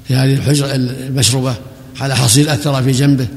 في 0.08 0.14
هذه 0.14 0.34
الحجرة 0.34 0.74
المشروبة. 0.74 1.56
على 2.00 2.16
حصير 2.16 2.52
أثر 2.52 2.82
في 2.82 2.92
جنبه. 2.92 3.28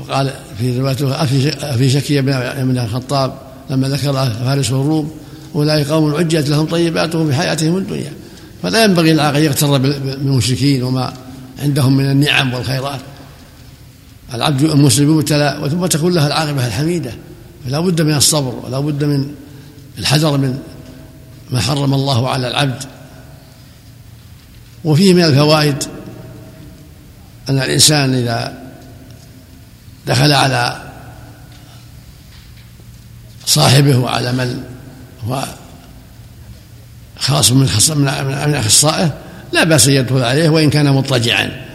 وقال 0.00 0.32
في 0.58 0.78
روايته 0.78 1.22
أفي 1.74 1.90
شكي 1.90 2.20
بن 2.20 2.78
الخطاب 2.78 3.38
لما 3.70 3.88
ذكر 3.88 4.12
فارس 4.12 4.70
والروم 4.70 5.10
أولئك 5.54 5.88
قوم 5.88 6.14
عجت 6.14 6.48
لهم 6.48 6.66
طيباتهم 6.66 7.28
في 7.28 7.34
حياتهم 7.34 7.76
الدنيا. 7.76 8.12
فلا 8.62 8.84
ينبغي 8.84 9.12
للعاقل 9.12 9.42
يغتر 9.42 9.78
بالمشركين 9.78 10.82
وما 10.82 11.12
عندهم 11.58 11.96
من 11.96 12.10
النعم 12.10 12.54
والخيرات. 12.54 13.00
العبد 14.34 14.62
المسلم 14.62 15.18
يبتلى 15.18 15.68
ثم 15.70 15.86
تكون 15.86 16.14
له 16.14 16.26
العاقبة 16.26 16.66
الحميدة. 16.66 17.12
فلا 17.66 17.80
بد 17.80 18.02
من 18.02 18.14
الصبر 18.14 18.54
ولا 18.64 18.80
بد 18.80 19.04
من 19.04 19.26
الحذر 19.98 20.38
من 20.38 20.58
ما 21.50 21.60
حرم 21.60 21.94
الله 21.94 22.28
على 22.28 22.48
العبد. 22.48 22.82
وفيه 24.84 25.14
من 25.14 25.24
الفوائد 25.24 25.76
أن 27.48 27.58
الإنسان 27.58 28.14
إذا 28.14 28.62
دخل 30.06 30.32
على 30.32 30.82
صاحبه 33.46 33.96
وعلى 33.96 34.32
من 34.32 34.62
هو 35.24 35.44
خاص 37.18 37.52
من 37.52 37.68
من 38.46 38.54
أخصائه 38.54 39.12
لا 39.52 39.64
بأس 39.64 39.88
أن 39.88 39.94
يدخل 39.94 40.22
عليه 40.22 40.48
وإن 40.48 40.70
كان 40.70 40.92
مضطجعا. 40.92 41.66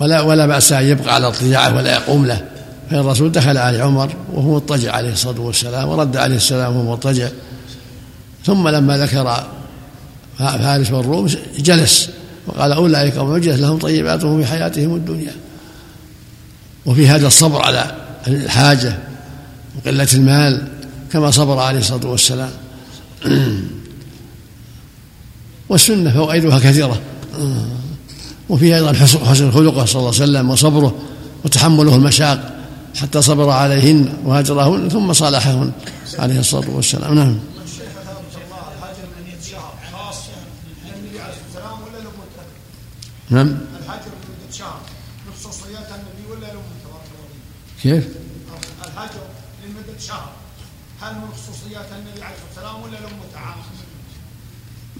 ولا 0.00 0.20
ولا 0.20 0.46
بأس 0.46 0.72
أن 0.72 0.84
يبقى 0.84 1.14
على 1.14 1.26
اضطجاعه 1.26 1.76
ولا 1.76 1.92
يقوم 1.92 2.26
له. 2.26 2.44
فالرسول 2.90 3.32
دخل 3.32 3.58
على 3.58 3.82
عمر 3.82 4.12
وهو 4.32 4.54
مضطجع 4.54 4.92
عليه 4.92 5.12
الصلاة 5.12 5.40
والسلام 5.40 5.88
ورد 5.88 6.16
عليه 6.16 6.36
السلام 6.36 6.76
وهو 6.76 6.92
مضطجع. 6.92 7.28
ثم 8.44 8.68
لما 8.68 8.98
ذكر 8.98 9.44
فارس 10.38 10.90
والروم 10.90 11.26
جلس. 11.58 12.10
وقال 12.46 12.72
أولئك 12.72 13.16
وجدت 13.16 13.58
لهم 13.58 13.78
طيباتهم 13.78 14.42
في 14.42 14.46
حياتهم 14.46 14.94
الدنيا. 14.94 15.32
وفي 16.86 17.08
هذا 17.08 17.26
الصبر 17.26 17.62
على 17.62 17.94
الحاجة 18.26 18.98
وقلة 19.76 20.08
المال 20.14 20.68
كما 21.12 21.30
صبر 21.30 21.58
عليه 21.58 21.78
الصلاة 21.78 22.06
والسلام. 22.06 22.50
والسنة 25.68 26.10
فوائدها 26.10 26.58
كثيرة. 26.58 27.00
وفي 28.48 28.76
أيضا 28.76 28.92
حسن 28.92 29.50
خلقه 29.50 29.84
صلى 29.84 30.00
الله 30.00 30.14
عليه 30.14 30.22
وسلم 30.22 30.50
وصبره 30.50 30.94
وتحمله 31.44 31.94
المشاق 31.94 32.52
حتى 32.96 33.22
صبر 33.22 33.50
عليهن 33.50 34.08
وهاجرهن 34.24 34.88
ثم 34.88 35.12
صالحهن 35.12 35.72
عليه 36.18 36.40
الصلاة 36.40 36.70
والسلام. 36.70 37.14
نعم. 37.14 37.38
نعم. 43.30 43.58
الحجر 43.80 44.10
لمدة 44.10 44.52
شهر 44.52 44.80
من 45.26 45.32
خصوصيات 45.32 45.86
النبي 45.88 46.30
ولا 46.30 46.46
له 46.46 46.62
كيف؟ 47.82 48.08
الحجر 48.84 49.20
لمدة 49.64 49.98
شهر 50.00 50.32
هل 51.00 51.14
من 51.14 51.28
خصوصيات 51.32 51.86
النبي 51.92 52.22
عليه 52.22 52.34
الصلاة 52.50 52.76
والسلام 52.76 52.82
ولا 52.82 52.92
له 52.92 53.40
عام؟ 53.40 53.54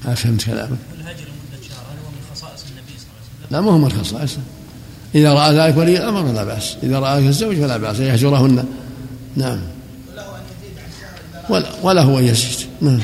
ما 0.04 0.14
فهمت 0.14 0.44
كلامك. 0.44 0.78
الهجر 0.94 1.24
لمدة 1.24 1.68
شهر 1.68 1.84
هل 1.90 1.98
هو 2.04 2.10
من 2.10 2.22
خصائص 2.34 2.64
النبي 2.70 2.98
صلى 2.98 3.06
الله 3.06 3.20
عليه 3.20 3.38
وسلم؟ 3.38 3.50
لا 3.50 3.60
ما 3.60 3.72
هو 3.72 3.78
من 3.78 3.92
خصائصه 3.92 4.40
إذا 5.14 5.32
رأى 5.32 5.56
ذلك 5.58 5.76
ولي 5.76 5.96
الأمر 5.96 6.32
فلا 6.32 6.44
بأس. 6.44 6.76
إذا 6.82 6.98
رأى 6.98 7.28
الزوج 7.28 7.56
فلا 7.56 7.76
بأس. 7.76 7.96
أن 7.96 8.06
يهجرهن 8.06 8.64
نعم 9.36 9.60
ولا 11.48 11.72
وله 11.82 12.18
أن 12.18 12.24
يزيد. 12.24 12.68
نعم. 12.80 13.00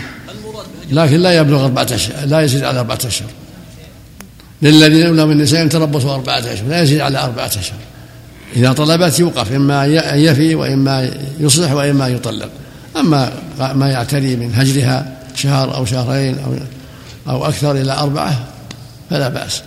لكن 0.91 1.17
لا 1.17 1.33
يبلغ 1.33 1.65
أربعة 1.65 1.87
أشهر 1.91 2.27
لا 2.27 2.41
يزيد 2.41 2.65
على 2.65 2.79
أربعة 2.81 2.99
أشهر 3.05 3.29
للذين 4.63 5.07
يؤمنون 5.07 5.27
من 5.27 5.33
النساء 5.33 5.67
تربصوا 5.67 6.15
أربعة 6.15 6.39
أشهر 6.39 6.69
لا 6.69 6.83
يزيد 6.83 7.01
على 7.01 7.19
أربعة 7.19 7.47
أشهر. 7.47 7.79
إذا 8.57 8.73
طلبت 8.73 9.21
يوقف 9.21 9.53
إما 9.53 9.85
أن 9.85 10.19
يفي 10.19 10.55
وإما 10.55 11.11
يصلح 11.41 11.73
وإما 11.73 12.09
يطلق. 12.09 12.51
أما 12.97 13.33
ما 13.75 13.91
يعتري 13.91 14.37
من 14.37 14.55
هجرها 14.55 15.19
شهر 15.35 15.77
أو 15.77 15.85
شهرين 15.85 16.39
أو 16.39 16.55
أو 17.29 17.47
أكثر 17.47 17.73
إلى 17.73 17.93
أربعة 17.93 18.49
فلا 19.11 19.29
بأس. 19.29 19.63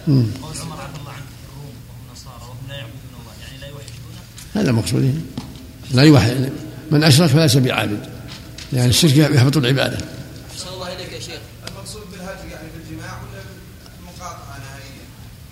هذا 4.55 4.71
مقصود 4.71 5.21
لا 5.91 6.03
يوحد 6.03 6.49
من 6.91 7.03
أشرك 7.03 7.29
فليس 7.29 7.58
بعابد. 7.58 7.99
يعني 8.73 8.89
الشرك 8.89 9.17
يحبط 9.17 9.58
العبادة. 9.58 9.97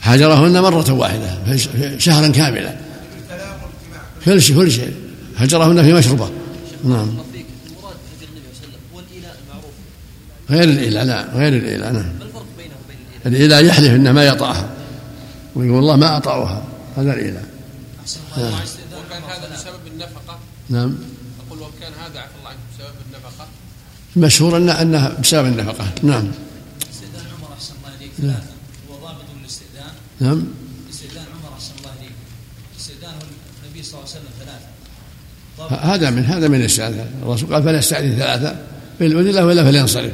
هجرهن 0.03 0.61
مرة 0.61 0.91
واحدة 0.91 1.57
شهرا 1.97 2.27
كاملا. 2.27 2.75
كل 4.25 4.41
شيء 4.41 4.55
كل 4.55 4.71
شيء. 4.71 4.93
هجرهن 5.37 5.83
في 5.83 5.93
مشربة 5.93 6.29
نعم. 6.83 7.17
غير 10.49 10.63
الإيلاء 10.63 11.03
لا 11.03 11.27
غير 11.33 11.53
الإيلاء 11.53 11.91
نعم. 11.91 12.11
الإيلاء 13.25 13.65
يحلف 13.65 13.89
أنه 13.89 14.11
ما 14.11 14.23
يطأها 14.23 14.69
ويقول 15.55 15.75
والله 15.75 15.95
ما 15.95 16.17
أطأها 16.17 16.63
هذا 16.97 17.13
الإيلاء. 17.13 17.45
نعم. 18.37 18.53
وكان 18.53 19.23
هذا 19.23 19.53
بسبب 19.53 19.87
النفقة 19.93 20.39
نعم 20.69 20.95
أقول 21.47 21.59
وكان 21.59 21.93
هذا 21.93 22.19
عفى 22.19 22.35
الله 22.39 22.49
عنك 22.49 22.57
بسبب 22.79 22.95
النفقة 23.07 23.47
مشهور 24.15 24.57
أنه 24.57 24.81
أنه 24.81 25.17
بسبب 25.21 25.45
النفقة. 25.47 25.85
نعم. 26.03 26.31
استئذان 26.91 27.25
عمر 27.37 27.53
أحسن 27.53 27.73
الله 27.83 27.95
إليك. 28.19 28.43
نعم. 30.19 30.43
استئذان 30.89 31.23
عمر 31.33 31.53
احسن 31.53 31.71
الله 31.79 31.91
استئذان 32.79 33.13
النبي 33.65 33.83
صلى 33.83 33.99
الله 33.99 34.09
عليه 34.09 34.19
وسلم 34.19 34.33
ثلاثة. 34.39 35.93
هذا 35.93 36.09
من 36.09 36.25
هذا 36.25 36.47
من 36.47 36.59
الاستئذان 36.59 37.05
الرسول 37.23 37.53
قال 37.53 37.63
فليستأذن 37.63 38.15
ثلاثة. 38.15 38.55
في 38.97 39.05
الأولى 39.05 39.31
له 39.31 39.45
ولا 39.45 39.63
فلينصرف. 39.63 40.11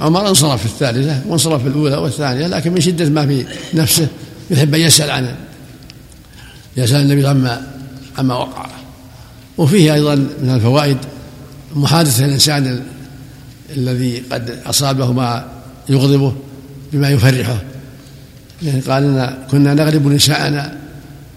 عمر 0.00 0.28
انصرف 0.28 0.60
في 0.60 0.66
الثالثة 0.66 1.22
وانصرف 1.26 1.62
في 1.62 1.68
الأولى 1.68 1.96
والثانية 1.96 2.46
لكن 2.46 2.72
من 2.72 2.80
شدة 2.80 3.10
ما 3.10 3.26
في 3.26 3.46
نفسه 3.74 4.08
يحب 4.50 4.74
أن 4.74 4.80
يسأل 4.80 5.10
عنه. 5.10 5.36
يسأل 6.76 7.00
النبي 7.00 7.26
عما 7.26 7.66
عما 8.18 8.34
وقع. 8.34 8.66
وفيه 9.58 9.94
أيضا 9.94 10.14
من 10.14 10.50
الفوائد 10.54 10.98
محادثة 11.74 12.24
الإنسان 12.24 12.82
الذي 13.76 14.22
قد 14.32 14.58
أصابه 14.66 15.12
ما 15.12 15.52
يغضبه 15.88 16.34
بما 16.92 17.10
يفرحه. 17.10 17.62
يعني 18.62 18.80
قال 18.80 19.04
إن 19.04 19.38
كنا 19.50 19.74
نغلب 19.74 20.06
نساءنا 20.06 20.76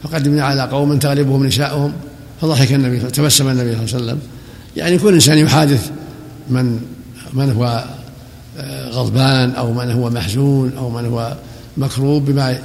فقدمنا 0.04 0.44
على 0.44 0.62
قوم 0.62 1.00
تغلبهم 1.00 1.46
نساؤهم 1.46 1.94
فضحك 2.42 2.72
النبي 2.72 3.00
تبسم 3.00 3.48
النبي 3.48 3.74
صلى 3.74 3.84
الله 3.84 3.96
عليه 3.96 4.06
وسلم. 4.06 4.20
يعني 4.78 4.98
كل 4.98 5.14
إنسان 5.14 5.38
يحادث 5.38 5.92
من 6.50 6.80
من 7.34 7.52
هو 7.52 7.86
آه، 8.58 8.90
غضبان 8.90 9.52
أو 9.52 9.74
من 9.74 9.92
هو 9.92 10.10
محزون 10.10 10.78
أو 10.78 10.90
من 10.90 11.06
هو 11.06 11.38
مكروب 11.78 12.26
بما 12.26 12.60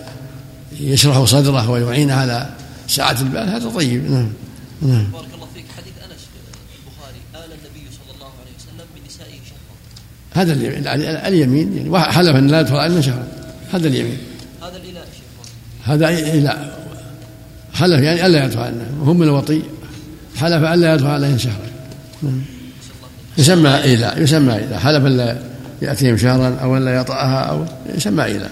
يشرح 0.80 1.24
صدره 1.24 1.70
ويعين 1.70 2.10
على 2.10 2.48
سعة 2.88 3.16
البال. 3.20 3.48
هذا 3.48 3.68
طيب. 3.68 4.10
نعم. 4.10 4.28
نعم. 4.82 5.06
بارك 5.12 5.34
الله 5.34 5.46
فيك. 5.54 5.64
حديث 5.76 5.92
أنس 6.04 6.26
البخاري. 6.78 7.20
آل 7.34 7.52
النبي 7.52 7.86
صلى 7.90 8.14
الله 8.14 8.30
عليه 8.40 8.52
وسلم 8.58 8.86
بنسائه 8.96 9.38
شهرا 9.50 10.42
هذا 10.42 10.52
اليمين 11.28 11.76
يعني 11.76 12.12
حلف 12.12 12.36
ان 12.36 12.46
لا 12.46 12.60
يدخل 12.60 12.76
علينا 12.76 13.00
شهرا 13.00 13.26
هذا 13.72 13.88
اليمين. 13.88 14.18
هذا 15.90 16.09
إله 16.09 16.72
حلف 17.74 18.00
يعني 18.00 18.26
ألا 18.26 18.44
يدفع 18.44 18.64
عنه. 18.64 18.87
وهم 19.00 19.18
من 19.18 19.22
الوطي. 19.22 19.62
حلف 20.37 20.64
ألا 20.64 20.94
يدفع 20.94 21.12
عليهم 21.12 21.38
شهرا. 21.38 21.70
يسمى 23.38 23.70
إله 23.70 24.18
يسمى 24.18 24.55
إله 24.57 24.79
حلف 24.79 25.07
ألا 25.07 25.38
يأتيهم 25.83 26.16
شهرا 26.16 26.59
أو 26.62 26.76
ألا 26.76 26.96
يطأها 26.96 27.40
أو 27.40 27.64
يسمى 27.94 28.24
إله 28.24 28.50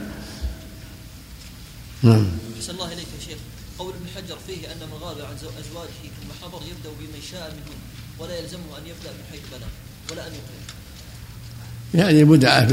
نعم. 2.02 2.26
أحسن 2.58 2.72
الله 2.72 2.86
إليك 2.86 3.06
يا 3.18 3.24
شيخ. 3.28 3.38
قول 3.78 3.92
ابن 3.92 4.06
حجر 4.16 4.36
فيه 4.46 4.66
أن 4.66 4.88
من 4.92 4.98
غاب 5.02 5.16
عن 5.16 5.34
أزواجه 5.34 6.08
ثم 6.20 6.30
حضر 6.42 6.60
يبدأ 6.66 6.90
بمن 7.00 7.22
شاء 7.32 7.52
ولا 8.18 8.38
يلزمه 8.38 8.60
أن 8.78 8.82
يبدأ 8.86 9.10
من 9.10 9.24
حيث 9.30 9.40
بلغ 9.52 9.68
ولا 10.12 10.26
أن 10.26 10.32
يقيم 10.32 10.62
يعني 11.94 12.24
بدعة 12.24 12.68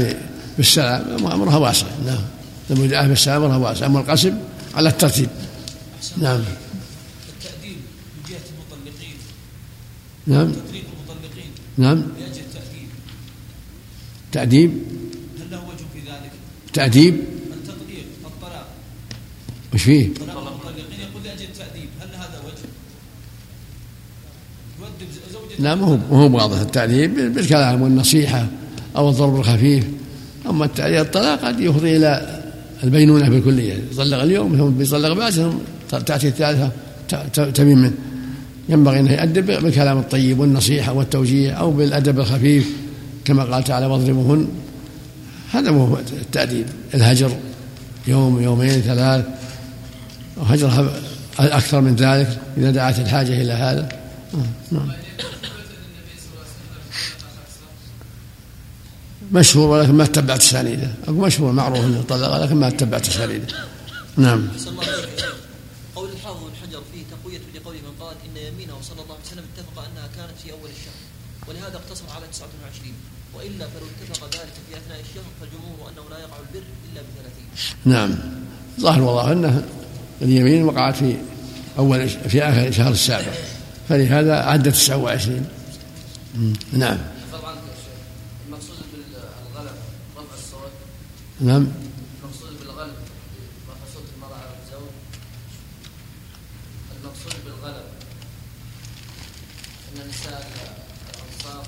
بالسلام 0.56 1.26
أمرها 1.26 1.56
واسع. 1.56 1.86
نعم. 2.06 2.24
المجاهد 2.70 3.08
بالسلام 3.08 3.42
أمرها 3.42 3.56
واسع. 3.56 3.86
أما 3.86 4.00
القسم 4.00 4.38
على 4.76 4.88
الترتيب. 4.88 5.28
نعم. 6.16 6.40
التأديب 7.28 7.76
من 8.16 8.22
جهة 8.30 8.46
المطلقين. 8.52 9.16
نعم. 10.26 10.52
تطليق 10.52 10.84
المطلقين. 10.92 11.50
نعم. 11.76 11.98
لأجل 12.20 12.40
التأديب. 12.40 12.88
تأديب. 14.32 14.70
هل 15.40 15.50
له 15.50 15.58
وجه 15.58 15.84
في 15.94 16.00
ذلك؟ 16.00 16.32
تأديب. 16.72 17.14
التطليق 17.52 18.04
الطلاق. 18.24 18.68
وش 19.74 19.82
فيه؟ 19.82 20.14
طلاق 20.14 20.38
المطلقين 20.38 21.00
يقول 21.10 21.22
لأجل 21.24 21.44
التأديب. 21.44 21.88
هل 22.00 22.08
هذا 22.08 22.42
وجه؟ 22.46 22.68
يؤدب 24.80 25.12
زوجته 25.32 25.62
لا 25.62 25.74
مو 25.74 25.94
هو 25.94 26.36
واضح 26.36 26.60
التأديب 26.60 27.14
بالكلام 27.34 27.82
والنصيحة 27.82 28.46
أو 28.96 29.08
الضرب 29.08 29.36
الخفيف. 29.36 29.84
أما 30.46 30.64
التعليق 30.64 31.00
الطلاق 31.00 31.44
قد 31.44 31.60
يفضي 31.60 31.96
إلى 31.96 32.35
البينونة 32.84 33.28
بالكلية. 33.28 33.74
يطلق 33.92 34.22
اليوم 34.22 34.56
ثم 34.56 34.70
بيطلق 34.70 35.12
بعد 35.12 35.32
ثم 35.32 35.50
تأتي 35.90 36.28
الثالثة 36.28 36.70
تبين 37.50 37.78
منه. 37.78 37.92
ينبغي 38.68 39.00
أن 39.00 39.06
يؤدب 39.06 39.46
بالكلام 39.46 39.98
الطيب 39.98 40.38
والنصيحة 40.38 40.92
والتوجيه 40.92 41.52
أو 41.52 41.70
بالأدب 41.70 42.20
الخفيف 42.20 42.70
كما 43.24 43.44
قال 43.44 43.64
تعالى 43.64 43.86
واضربوهن 43.86 44.48
هذا 45.52 45.70
هو 45.70 45.98
التأديب. 46.22 46.66
الهجر 46.94 47.30
يوم 48.06 48.42
يومين 48.42 48.80
ثلاث. 48.80 49.24
وهجرها 50.36 50.90
أكثر 51.38 51.80
من 51.80 51.96
ذلك 51.96 52.38
إذا 52.56 52.70
دعت 52.70 52.98
الحاجة 52.98 53.42
إلى 53.42 53.52
هذا. 53.52 53.88
نعم. 54.72 54.88
مشهور 59.32 59.68
ولكن 59.68 59.92
ما 59.92 60.04
اتبعت 60.04 60.40
اسانيده 60.40 60.90
أقول 61.04 61.16
مشهور 61.16 61.52
معروف 61.52 61.78
إنه 61.78 62.02
طلق 62.08 62.36
لكن 62.36 62.56
ما 62.56 62.68
اتبعت 62.68 63.08
اسانيده 63.08 63.46
نعم. 64.16 64.48
قول 65.96 66.08
الحافظ 66.10 66.40
بن 66.40 66.56
حجر 66.62 66.82
فيه 66.92 67.02
تقوية 67.10 67.38
لقول 67.54 67.74
من 67.74 68.04
قال 68.04 68.16
إن 68.26 68.36
يمينه 68.36 68.74
صلى 68.82 69.02
الله 69.02 69.14
عليه 69.14 69.26
وسلم 69.26 69.44
اتفق 69.54 69.84
أنها 69.90 70.06
كانت 70.16 70.40
في 70.42 70.52
أول 70.52 70.70
الشهر 70.70 71.00
ولهذا 71.48 71.76
اقتصر 71.76 72.04
على 72.16 72.24
29 72.32 72.92
وإلا 73.34 73.66
فلو 73.66 73.86
اتفق 73.86 74.24
ذلك 74.24 74.52
في 74.70 74.76
أثناء 74.76 75.00
الشهر 75.00 75.24
فالجمهور 75.40 75.90
أنه 75.90 76.10
لا 76.10 76.18
يقع 76.18 76.36
البر 76.38 76.66
إلا 76.92 77.00
بثلاثين. 77.02 77.46
نعم. 77.84 78.18
ظاهر 78.80 79.02
والله 79.02 79.32
أنه 79.32 79.64
اليمين 80.22 80.64
وقعت 80.64 80.96
في 80.96 81.16
أول 81.78 82.08
في 82.08 82.42
آخر 82.42 82.68
الشهر 82.68 82.92
السابع. 82.92 83.32
فلهذا 83.88 84.34
عدت 84.34 84.68
29 84.68 85.46
نعم. 86.72 86.98
نعم. 91.40 91.66
المقصود 92.22 92.50
بالغلب 92.60 92.92
المرأة 94.16 94.36
على 94.36 94.56
الزوج 94.64 94.88
المقصود 97.00 97.34
بالغلب 97.44 97.84
أن 99.92 100.00
الأنصار 100.00 101.64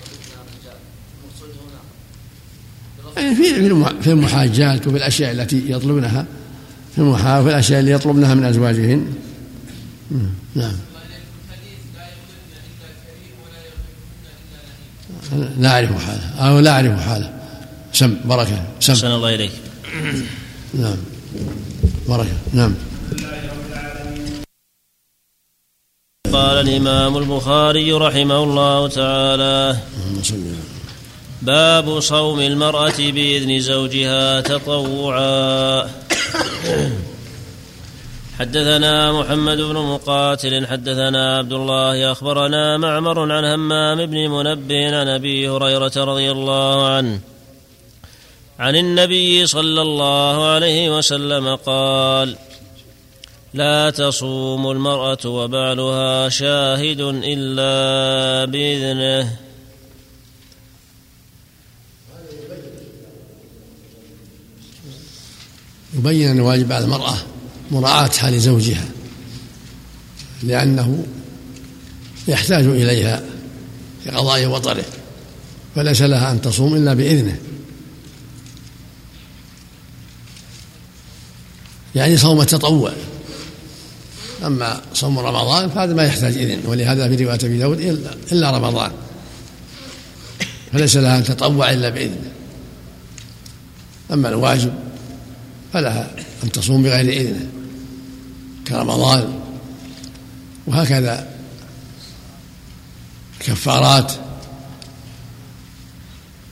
يغلبن 0.00 0.32
الرجال. 0.34 0.78
المقصود 1.22 1.50
هنا 3.16 3.22
يعني 3.22 3.34
في 3.34 4.02
في 4.02 4.10
المحاجات 4.10 4.86
وفي 4.86 4.96
الأشياء 4.96 5.32
التي 5.32 5.70
يطلبنها. 5.70 6.26
في 6.94 6.98
المحاجات 6.98 7.40
وفي 7.40 7.50
الأشياء 7.50 7.80
اللي 7.80 7.90
يطلبنها 7.90 8.34
من 8.34 8.44
أزواجهن. 8.44 9.14
نعم. 10.54 10.74
لا 15.58 15.68
أعرف 15.68 16.06
حاله 16.06 16.48
أو 16.48 16.58
لا 16.58 16.70
أعرف 16.70 17.00
حاله 17.00 17.41
سم 18.02 18.16
بركة 18.24 18.58
سم. 18.80 18.92
أحسن 18.92 19.10
الله 19.14 19.34
إليك. 19.34 19.54
نعم. 20.74 20.98
بركة 22.08 22.36
نعم. 22.52 22.74
قال 26.32 26.56
الإمام 26.66 27.16
البخاري 27.16 27.92
رحمه 27.92 28.42
الله 28.42 28.88
تعالى 28.88 29.76
باب 31.42 32.00
صوم 32.00 32.40
المرأة 32.40 32.98
بإذن 32.98 33.60
زوجها 33.60 34.40
تطوعا. 34.40 35.90
حدثنا 38.38 39.12
محمد 39.12 39.58
بن 39.58 39.76
مقاتل 39.94 40.66
حدثنا 40.66 41.36
عبد 41.38 41.52
الله 41.52 42.12
أخبرنا 42.12 42.78
معمر 42.78 43.32
عن 43.32 43.44
همام 43.44 44.06
بن 44.06 44.18
منبه 44.30 44.96
عن 44.98 45.08
أبي 45.08 45.48
هريرة 45.48 45.96
رضي 45.96 46.30
الله 46.30 46.86
عنه. 46.86 47.31
عن 48.58 48.76
النبي 48.76 49.46
صلى 49.46 49.82
الله 49.82 50.46
عليه 50.46 50.98
وسلم 50.98 51.56
قال 51.56 52.36
لا 53.54 53.90
تصوم 53.90 54.70
المرأة 54.70 55.26
وبعلها 55.26 56.28
شاهد 56.28 57.00
إلا 57.00 58.44
بإذنه. 58.44 59.36
يبين 65.94 66.28
أن 66.28 66.40
واجب 66.40 66.72
على 66.72 66.84
المرأة 66.84 67.14
مراعاة 67.70 68.10
حال 68.10 68.40
زوجها 68.40 68.88
لأنه 70.42 71.06
يحتاج 72.28 72.64
إليها 72.64 73.22
في 74.04 74.10
قضاء 74.10 74.46
وطره 74.46 74.84
فليس 75.74 76.02
لها 76.02 76.32
أن 76.32 76.40
تصوم 76.40 76.74
إلا 76.74 76.94
بإذنه. 76.94 77.51
يعني 81.94 82.16
صوم 82.16 82.40
التطوع 82.40 82.92
أما 84.46 84.80
صوم 84.94 85.18
رمضان 85.18 85.70
فهذا 85.70 85.94
ما 85.94 86.04
يحتاج 86.04 86.36
إذن 86.36 86.60
ولهذا 86.66 87.08
في 87.08 87.24
رواية 87.24 87.38
أبي 87.44 87.58
داود 87.58 87.80
إلا, 87.80 88.10
إلا 88.32 88.50
رمضان. 88.50 88.90
فليس 90.72 90.96
لها 90.96 91.18
أن 91.18 91.24
تطوع 91.24 91.70
إلا 91.70 91.88
بإذنه 91.88 92.32
أما 94.12 94.28
الواجب 94.28 94.74
فلها 95.72 96.10
أن 96.44 96.52
تصوم 96.52 96.82
بغير 96.82 97.20
إذنه 97.20 97.48
كرمضان. 98.68 99.40
وهكذا 100.66 101.28
الكفارات 103.40 104.12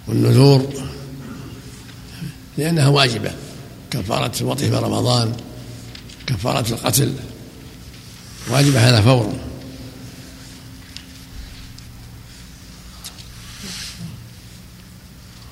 والنذور 0.08 0.72
لأنها 2.58 2.88
واجبة. 2.88 3.32
كفارة 3.90 4.32
الوطي 4.40 4.70
في 4.70 4.76
رمضان 4.76 5.36
كفارة 6.26 6.68
القتل. 6.70 7.14
واجبة 8.50 8.86
على 8.86 9.02
فور. 9.02 9.34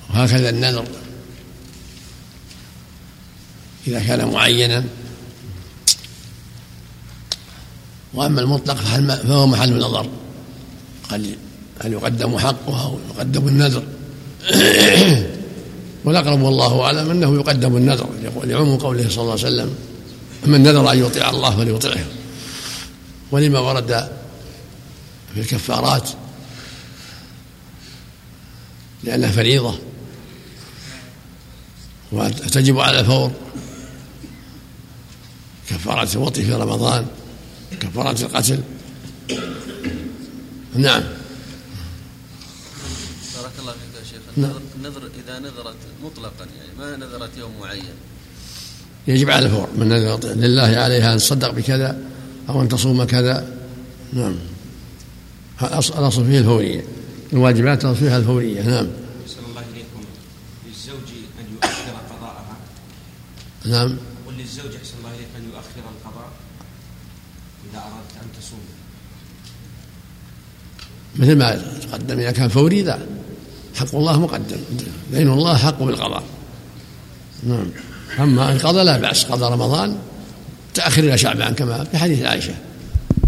وهكذا 0.09 0.49
النذر. 0.49 0.87
إذا 3.87 3.99
كان 3.99 4.31
معينا. 4.31 4.83
وأما 8.13 8.41
المطلق 8.41 8.75
فهو 8.75 9.47
محل 9.47 9.71
النظر 9.71 10.09
قد 11.09 11.37
هل 11.81 11.93
يقدم 11.93 12.37
حقه 12.37 12.83
أو 12.85 12.99
يقدم 13.09 13.47
النذر؟ 13.47 13.83
والأقرب 16.09 16.41
والله 16.41 16.81
أعلم 16.81 17.11
أنه 17.11 17.35
يقدم 17.35 17.77
النذر 17.77 18.09
لعموم 18.43 18.77
قوله 18.77 19.09
صلى 19.09 19.21
الله 19.21 19.31
عليه 19.31 19.41
وسلم 19.41 19.75
من 20.45 20.63
نذر 20.63 20.91
أن 20.91 20.99
يطيع 21.05 21.29
الله 21.29 21.55
فليطيعه 21.57 22.05
ولما 23.31 23.59
ورد 23.59 24.09
في 25.33 25.39
الكفارات 25.39 26.09
لأنها 29.03 29.31
فريضة 29.31 29.79
وتجب 32.11 32.79
على 32.79 32.99
الفور 32.99 33.31
كفارة 35.69 36.13
الوطي 36.13 36.43
في 36.43 36.53
رمضان 36.53 37.05
كفارة 37.79 38.21
القتل. 38.21 38.61
نعم 40.75 41.03
بارك 43.35 43.51
الله 43.59 43.71
فيك 43.71 43.99
يا 43.99 44.03
شيخ 44.11 44.21
نعم. 44.41 44.51
النذر 44.75 45.09
إذا 45.25 45.39
نذرت 45.39 45.75
مطلقا 46.03 46.47
يعني 46.57 46.77
ما 46.79 46.97
نذرت 46.97 47.37
يوم 47.37 47.51
معين؟ 47.61 47.93
يجب 49.07 49.29
على 49.29 49.45
الفور. 49.45 49.67
من 49.77 49.89
نذر 49.89 50.19
لله 50.25 50.77
عليها 50.77 51.13
أن 51.13 51.17
تصدق 51.17 51.51
بكذا 51.51 51.97
أو 52.49 52.61
أن 52.61 52.69
تصوم 52.69 53.03
كذا. 53.03 53.57
نعم. 54.13 54.35
الأصل 55.61 56.25
فيه 56.25 56.39
الفورية. 56.39 56.83
الواجبات 57.33 57.85
الأصل 57.85 57.99
فيها 57.99 58.17
الفورية. 58.17 58.61
نعم. 58.61 58.87
أحسن 59.25 59.39
الله 59.49 59.63
إليكم. 59.73 60.01
للزوج 60.67 61.09
أن 61.39 61.45
يؤخر 61.53 61.95
قضاءها. 62.09 62.57
نعم. 63.65 63.97
وللزوج 64.27 64.75
أحسن 64.75 64.97
الله 64.99 65.09
إليك 65.09 65.27
أن 65.37 65.43
يؤخر 65.43 65.83
القضاء 65.95 66.31
إذا 67.71 67.79
أردت 67.79 68.23
أن 68.23 68.27
تصوم. 68.39 68.59
مثل 71.15 71.35
ما 71.35 71.61
تقدم 71.81 72.19
إذا 72.19 72.31
كان 72.31 72.49
فوري 72.49 72.81
لا. 72.81 72.99
حق 73.79 73.95
الله 73.95 74.19
مقدم. 74.19 74.57
دين 75.11 75.29
الله 75.29 75.57
حق 75.57 75.83
بالقضاء. 75.83 76.23
نعم. 77.43 77.67
أما 78.19 78.51
القضاء 78.51 78.83
لا 78.83 78.97
بأس. 78.97 79.25
قضاء 79.25 79.51
رمضان 79.51 79.95
تأخر 80.73 81.03
إلى 81.03 81.17
شعبان 81.17 81.53
كما 81.53 81.83
في 81.83 81.97
حديث 81.97 82.25
عائشة. 82.25 82.53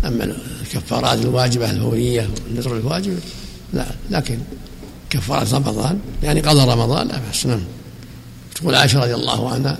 أما 0.06 0.36
الكفارات 0.62 1.20
الواجبة 1.20 1.72
الفورية 1.72 2.30
والنذر 2.46 2.78
الواجب 2.78 3.20
لا. 3.74 3.86
لكن 4.10 4.38
كفارة 5.10 5.56
رمضان 5.56 6.00
يعني 6.24 6.42
قضاء 6.42 6.70
رمضان 6.70 7.08
لا 7.08 7.20
بأس. 7.28 7.46
نعم. 7.46 7.62
تقول 8.56 8.76
عائشة 8.76 9.00
رضي 9.00 9.16
الله 9.16 9.50
عنها 9.50 9.78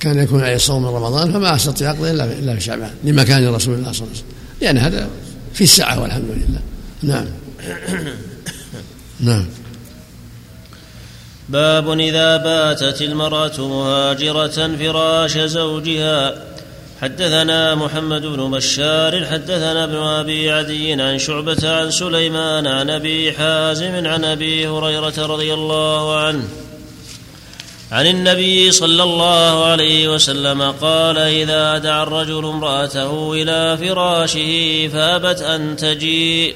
كان 0.00 0.18
يكون 0.18 0.40
عليه 0.40 0.56
الصوم 0.56 0.82
من 0.82 0.88
رمضان 0.88 1.32
فما 1.32 1.56
أستطيع 1.56 1.90
أقضي 1.90 2.10
إلا 2.10 2.24
إلا 2.24 2.54
في 2.54 2.60
شعبان 2.60 2.90
لمكان 3.04 3.48
رسول 3.48 3.74
الله 3.74 3.92
صلى 3.92 4.06
الله 4.06 4.12
عليه 4.12 4.18
وسلم. 4.18 4.36
لأن 4.60 4.78
هذا 4.78 5.08
في 5.54 5.64
السعه 5.64 6.00
والحمد 6.00 6.24
لله. 6.30 6.60
نعم. 7.02 7.26
نعم. 9.30 9.44
باب 11.48 12.00
إذا 12.00 12.36
باتت 12.36 13.02
المرأة 13.02 13.68
مهاجرة 13.68 14.76
فراش 14.76 15.38
زوجها. 15.38 16.34
حدثنا 17.02 17.74
محمد 17.74 18.22
بن 18.22 18.50
بشار 18.50 19.26
حدثنا 19.26 19.84
ابن 19.84 19.96
أبي 19.96 20.50
عدي 20.50 20.92
عن 20.92 21.18
شعبة 21.18 21.70
عن 21.70 21.90
سليمان 21.90 22.66
عن 22.66 22.90
أبي 22.90 23.32
حازم 23.32 24.06
عن 24.06 24.24
أبي 24.24 24.68
هريرة 24.68 25.26
رضي 25.26 25.54
الله 25.54 26.16
عنه. 26.16 26.44
عن 27.92 28.06
النبي 28.06 28.72
صلى 28.72 29.02
الله 29.02 29.64
عليه 29.64 30.08
وسلم 30.08 30.62
قال 30.62 31.18
إذا 31.18 31.78
دعا 31.78 32.02
الرجل 32.02 32.44
امرأته 32.44 33.32
إلى 33.32 33.76
فراشه 33.76 34.88
فأبت 34.88 35.42
أن 35.42 35.76
تجيء. 35.76 36.54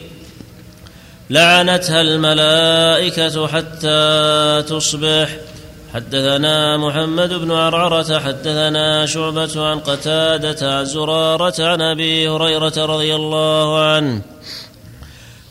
لعنتها 1.31 2.01
الملائكة 2.01 3.47
حتى 3.47 4.65
تصبح. 4.69 5.37
حدثنا 5.95 6.77
محمد 6.77 7.33
بن 7.33 7.53
عرعرة 7.53 8.19
حدثنا 8.19 9.07
شعبة 9.07 9.67
عن 9.67 9.79
قتادة 9.79 10.79
عن 10.79 10.85
زرارة 10.85 11.55
عن 11.59 11.83
أبي 11.83 12.29
هريرة 12.29 12.73
رضي 12.77 13.15
الله 13.15 13.81
عنه. 13.85 14.23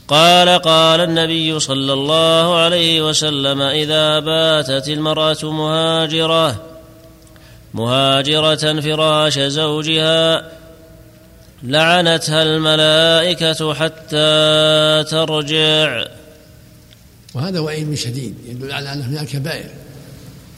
قال 0.07 0.49
قال 0.49 1.01
النبي 1.01 1.59
صلى 1.59 1.93
الله 1.93 2.55
عليه 2.55 3.09
وسلم 3.09 3.61
إذا 3.61 4.19
باتت 4.19 4.89
المرأة 4.89 5.37
مهاجرة 5.43 6.55
مهاجرة 7.73 8.81
فراش 8.81 9.39
زوجها 9.39 10.51
لعنتها 11.63 12.43
الملائكة 12.43 13.73
حتى 13.73 15.03
ترجع. 15.11 16.05
وهذا 17.33 17.59
وعيد 17.59 17.93
شديد 17.93 18.33
يدل 18.49 18.71
على 18.71 18.93
أنه 18.93 19.09
من 19.09 19.17
الكبائر 19.17 19.69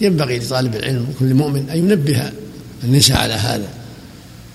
ينبغي 0.02 0.40
لطالب 0.40 0.76
العلم 0.76 1.08
وكل 1.10 1.34
مؤمن 1.34 1.70
أن 1.70 1.78
ينبه 1.78 2.32
النساء 2.84 3.18
على 3.18 3.34
هذا 3.34 3.68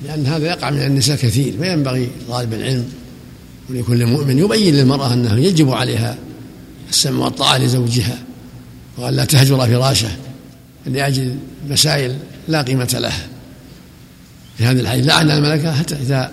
لأن 0.04 0.26
هذا 0.26 0.46
يقع 0.46 0.70
من 0.70 0.82
النساء 0.82 1.16
كثير 1.16 1.54
فينبغي 1.61 2.11
لطالب 2.28 2.54
العلم 2.54 2.88
ولكل 3.70 4.06
مؤمن 4.06 4.38
يبين 4.38 4.74
للمرأة 4.74 5.12
أنه 5.12 5.40
يجب 5.40 5.70
عليها 5.70 6.18
السمع 6.90 7.24
والطاعة 7.24 7.59
لزوجها 7.59 8.18
وأن 8.98 9.14
لا 9.14 9.24
تهجر 9.24 9.66
فراشة 9.66 10.09
لأجل 10.87 11.37
مسائل 11.68 12.16
لا 12.48 12.62
قيمة 12.62 12.96
لها. 13.00 13.26
في 14.58 14.64
هذه 14.64 14.80
الحديث 14.80 15.06
لعن 15.06 15.30
الملكة 15.30 15.72
حتى 15.72 15.94
إذا 15.94 16.32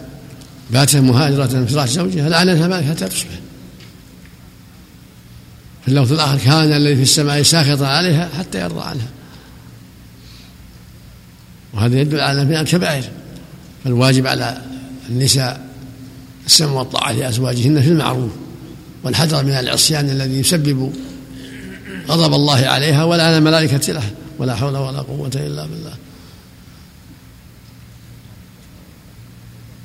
باتت 0.70 0.96
مهاجرة 0.96 1.66
فراش 1.66 1.90
زوجها 1.90 2.30
لعنتها 2.30 2.66
الملكة 2.66 2.90
حتى 2.90 3.06
تصبح. 3.06 3.30
في 5.82 5.88
اللفظ 5.88 6.14
الآخر 6.14 6.38
كان 6.38 6.74
الذي 6.74 6.96
في 6.96 7.02
السماء 7.02 7.42
ساخطا 7.42 7.88
عليها 7.88 8.30
حتى 8.38 8.60
يرضى 8.60 8.82
عنها. 8.82 9.08
وهذا 11.74 12.00
يدل 12.00 12.20
على 12.20 12.46
من 12.46 12.56
الكبائر 12.56 13.04
فالواجب 13.84 14.28
على 14.28 14.62
النساء 15.10 15.68
السمع 16.46 16.72
والطاعة 16.72 17.12
لأزواجهن 17.12 17.82
في 17.82 17.88
المعروف 17.88 18.32
والحذر 19.04 19.44
من 19.44 19.52
العصيان 19.52 20.10
الذي 20.10 20.40
يسبب 20.40 20.94
غضب 22.08 22.34
الله 22.34 22.68
عليها 22.68 23.04
ولا 23.04 23.38
الملائكة 23.38 23.94
له 23.94 24.04
ولا 24.40 24.56
حول 24.56 24.78
ولا 24.78 25.00
قوة 25.00 25.32
إلا 25.36 25.66
بالله. 25.66 25.94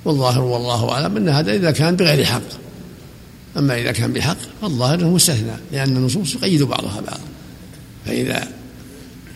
والظاهر 0.08 0.40
والله 0.40 0.92
أعلم 0.92 1.16
أن 1.16 1.28
هذا 1.28 1.52
إذا 1.54 1.70
كان 1.70 1.96
بغير 1.96 2.24
حق. 2.24 2.42
أما 3.56 3.80
إذا 3.80 3.92
كان 3.92 4.12
بحق 4.12 4.36
فالظاهر 4.62 4.94
أنه 4.94 5.10
مستثنى 5.10 5.52
لأن 5.72 5.96
النصوص 5.96 6.34
تقيد 6.34 6.62
بعضها 6.62 7.00
بعضا 7.00 7.20
فإذا 8.06 8.48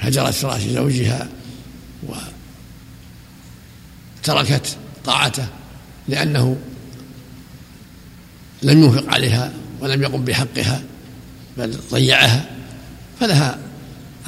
هجرت 0.00 0.34
فراش 0.34 0.62
زوجها 0.62 1.28
وتركت 4.22 4.76
طاعته 5.04 5.46
لأنه 6.08 6.56
لم 8.62 8.82
ينفق 8.82 9.14
عليها 9.14 9.52
ولم 9.80 10.02
يقم 10.02 10.24
بحقها 10.24 10.82
بل 11.58 11.78
ضيعها 11.90 12.50
فلها 13.20 13.58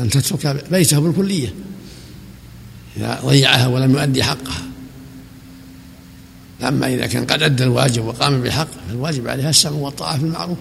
أن 0.00 0.10
تترك 0.10 0.64
بيته 0.70 1.00
بالكلية. 1.00 1.54
إذا 2.96 3.20
ضيعها 3.24 3.66
ولم 3.66 3.92
يؤدي 3.92 4.24
حقها. 4.24 4.73
أما 6.62 6.86
إذا 6.86 7.06
كان 7.06 7.26
قد 7.26 7.42
أدى 7.42 7.64
الواجب 7.64 8.04
وقام 8.04 8.42
بالحق 8.42 8.68
فالواجب 8.88 9.28
عليها 9.28 9.50
السمع 9.50 9.76
والطاعة 9.76 10.18
في 10.18 10.24
المعروف. 10.24 10.58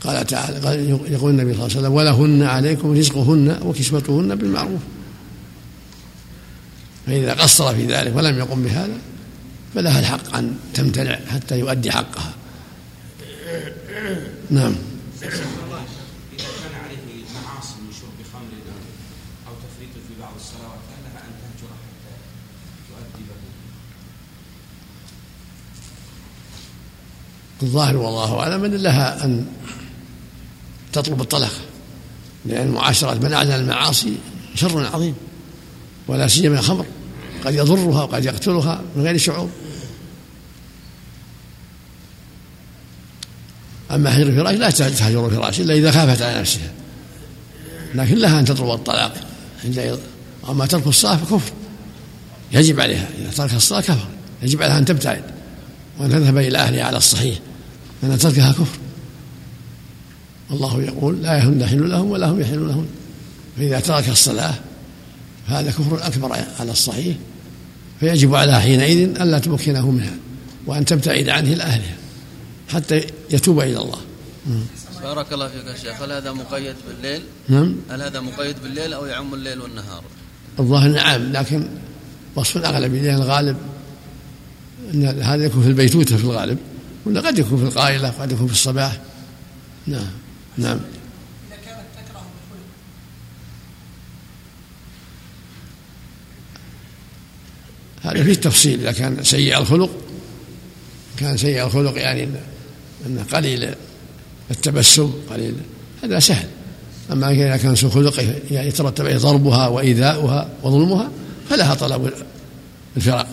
قال 0.00 0.26
تعالى 0.26 0.90
يقول 1.08 1.30
النبي 1.30 1.54
صلى 1.54 1.66
الله 1.66 1.76
عليه 1.76 1.78
وسلم 1.78 1.92
ولهن 1.92 2.42
عليكم 2.42 2.98
رزقهن 2.98 3.58
وكسوتهن 3.62 4.34
بالمعروف. 4.34 4.80
فإذا 7.06 7.34
قصر 7.34 7.74
في 7.74 7.86
ذلك 7.86 8.16
ولم 8.16 8.38
يقم 8.38 8.62
بهذا 8.62 8.98
فلها 9.74 10.00
الحق 10.00 10.36
أن 10.36 10.56
تمتنع 10.74 11.18
حتى 11.28 11.58
يؤدي 11.58 11.90
حقها. 11.90 12.34
نعم. 14.50 14.74
الظاهر 27.62 27.96
والله 27.96 28.40
أعلم 28.40 28.64
أن 28.64 28.74
لها 28.74 29.24
أن 29.24 29.46
تطلب 30.92 31.20
الطلاق 31.20 31.52
لأن 32.46 32.68
معاشرة 32.68 33.14
من 33.14 33.32
اعلن 33.32 33.52
المعاصي 33.52 34.14
شر 34.54 34.86
عظيم 34.86 35.14
ولا 36.08 36.28
سيما 36.28 36.58
الخمر 36.58 36.86
قد 37.44 37.54
يضرها 37.54 38.02
وقد 38.02 38.24
يقتلها 38.24 38.82
من 38.96 39.02
غير 39.02 39.18
شعور. 39.18 39.48
أما 43.90 44.16
هجر 44.16 44.26
الفراش 44.26 44.54
لا 44.54 44.70
تهجر 44.70 45.26
الفراش 45.26 45.60
إلا 45.60 45.74
إذا 45.74 45.90
خافت 45.90 46.22
على 46.22 46.40
نفسها 46.40 46.70
لكن 47.94 48.14
لها 48.14 48.40
أن 48.40 48.44
تطلب 48.44 48.70
الطلاق 48.70 49.14
أما 50.48 50.66
ترك 50.66 50.86
الصلاة 50.86 51.16
فكفر 51.16 51.52
يجب 52.52 52.80
عليها 52.80 53.08
إذا 53.18 53.30
ترك 53.30 53.54
الصلاة 53.54 53.80
كفر 53.80 54.06
يجب 54.42 54.62
عليها 54.62 54.78
أن 54.78 54.84
تبتعد 54.84 55.22
وأن 55.98 56.10
تذهب 56.10 56.38
إلى 56.38 56.58
أهلها 56.58 56.84
على 56.84 56.96
الصحيح. 56.96 57.38
لأن 58.02 58.18
تركها 58.18 58.52
كفر. 58.52 58.78
الله 60.50 60.82
يقول 60.82 61.22
لا 61.22 61.36
يحل 61.36 61.90
لهم 61.90 62.10
ولا 62.10 62.30
هم 62.30 62.40
يحلون 62.40 62.68
لهم. 62.68 62.86
فإذا 63.56 63.80
ترك 63.80 64.08
الصلاة 64.08 64.54
فهذا 65.48 65.70
كفر 65.70 66.06
أكبر 66.06 66.32
على 66.60 66.72
الصحيح. 66.72 67.16
فيجب 68.00 68.34
عليها 68.34 68.58
حينئذ 68.58 69.20
ألا 69.20 69.38
تمكنه 69.38 69.90
منها 69.90 70.16
وأن 70.66 70.84
تبتعد 70.84 71.28
عنه 71.28 71.52
إلى 71.52 71.62
أهلها 71.62 71.96
حتى 72.68 73.06
يتوب 73.30 73.60
إلى 73.60 73.78
الله. 73.78 73.98
بارك 75.02 75.32
الله 75.32 75.48
فيك 75.48 75.66
يا 75.66 75.76
شيخ. 75.76 76.02
هل 76.02 76.12
هذا 76.12 76.32
مقيد 76.32 76.76
بالليل؟ 76.88 77.22
نعم. 77.48 77.76
هل 77.90 78.02
هذا 78.02 78.20
مقيد 78.20 78.56
بالليل 78.62 78.92
أو 78.92 79.06
يعم 79.06 79.34
الليل 79.34 79.60
والنهار؟ 79.60 80.02
الظاهر 80.58 80.88
نعم 80.88 81.32
لكن 81.32 81.68
وصف 82.36 82.56
الأغلب 82.56 82.94
الغالب 82.94 83.56
أن 84.94 85.04
هذا 85.22 85.44
يكون 85.44 85.62
في 85.62 85.68
البيتوتة 85.68 86.16
في 86.16 86.24
الغالب. 86.24 86.58
ولا 87.06 87.20
قد 87.20 87.38
يكون 87.38 87.58
في 87.58 87.64
القائلة 87.64 88.08
قد 88.08 88.32
يكون 88.32 88.46
في 88.46 88.52
الصباح. 88.52 89.00
نعم 89.86 90.10
نعم. 90.58 90.80
إذا 91.48 91.56
كانت 91.64 91.86
تكره 91.96 92.22
هذا 98.02 98.24
فيه 98.24 98.34
تفصيل. 98.34 98.80
إذا 98.80 98.92
كان 98.92 99.24
سيء 99.24 99.58
الخلق 99.58 99.90
كان 101.16 101.36
سيء 101.36 101.66
الخلق 101.66 101.98
يعني 101.98 102.28
أنه 103.06 103.22
قليل 103.32 103.74
التبسم 104.50 105.12
قليل. 105.30 105.54
هذا 106.02 106.18
سهل. 106.18 106.48
أما 107.12 107.30
إذا 107.30 107.56
كان 107.56 107.76
سوء 107.76 107.90
خلقه 107.90 108.34
يعني 108.50 108.68
يترتب 108.68 109.06
عليه 109.06 109.16
ضربها 109.16 109.68
وإيذاؤها 109.68 110.50
وظلمها 110.62 111.10
فلها 111.50 111.74
طلب 111.74 112.12
الفراق 112.96 113.28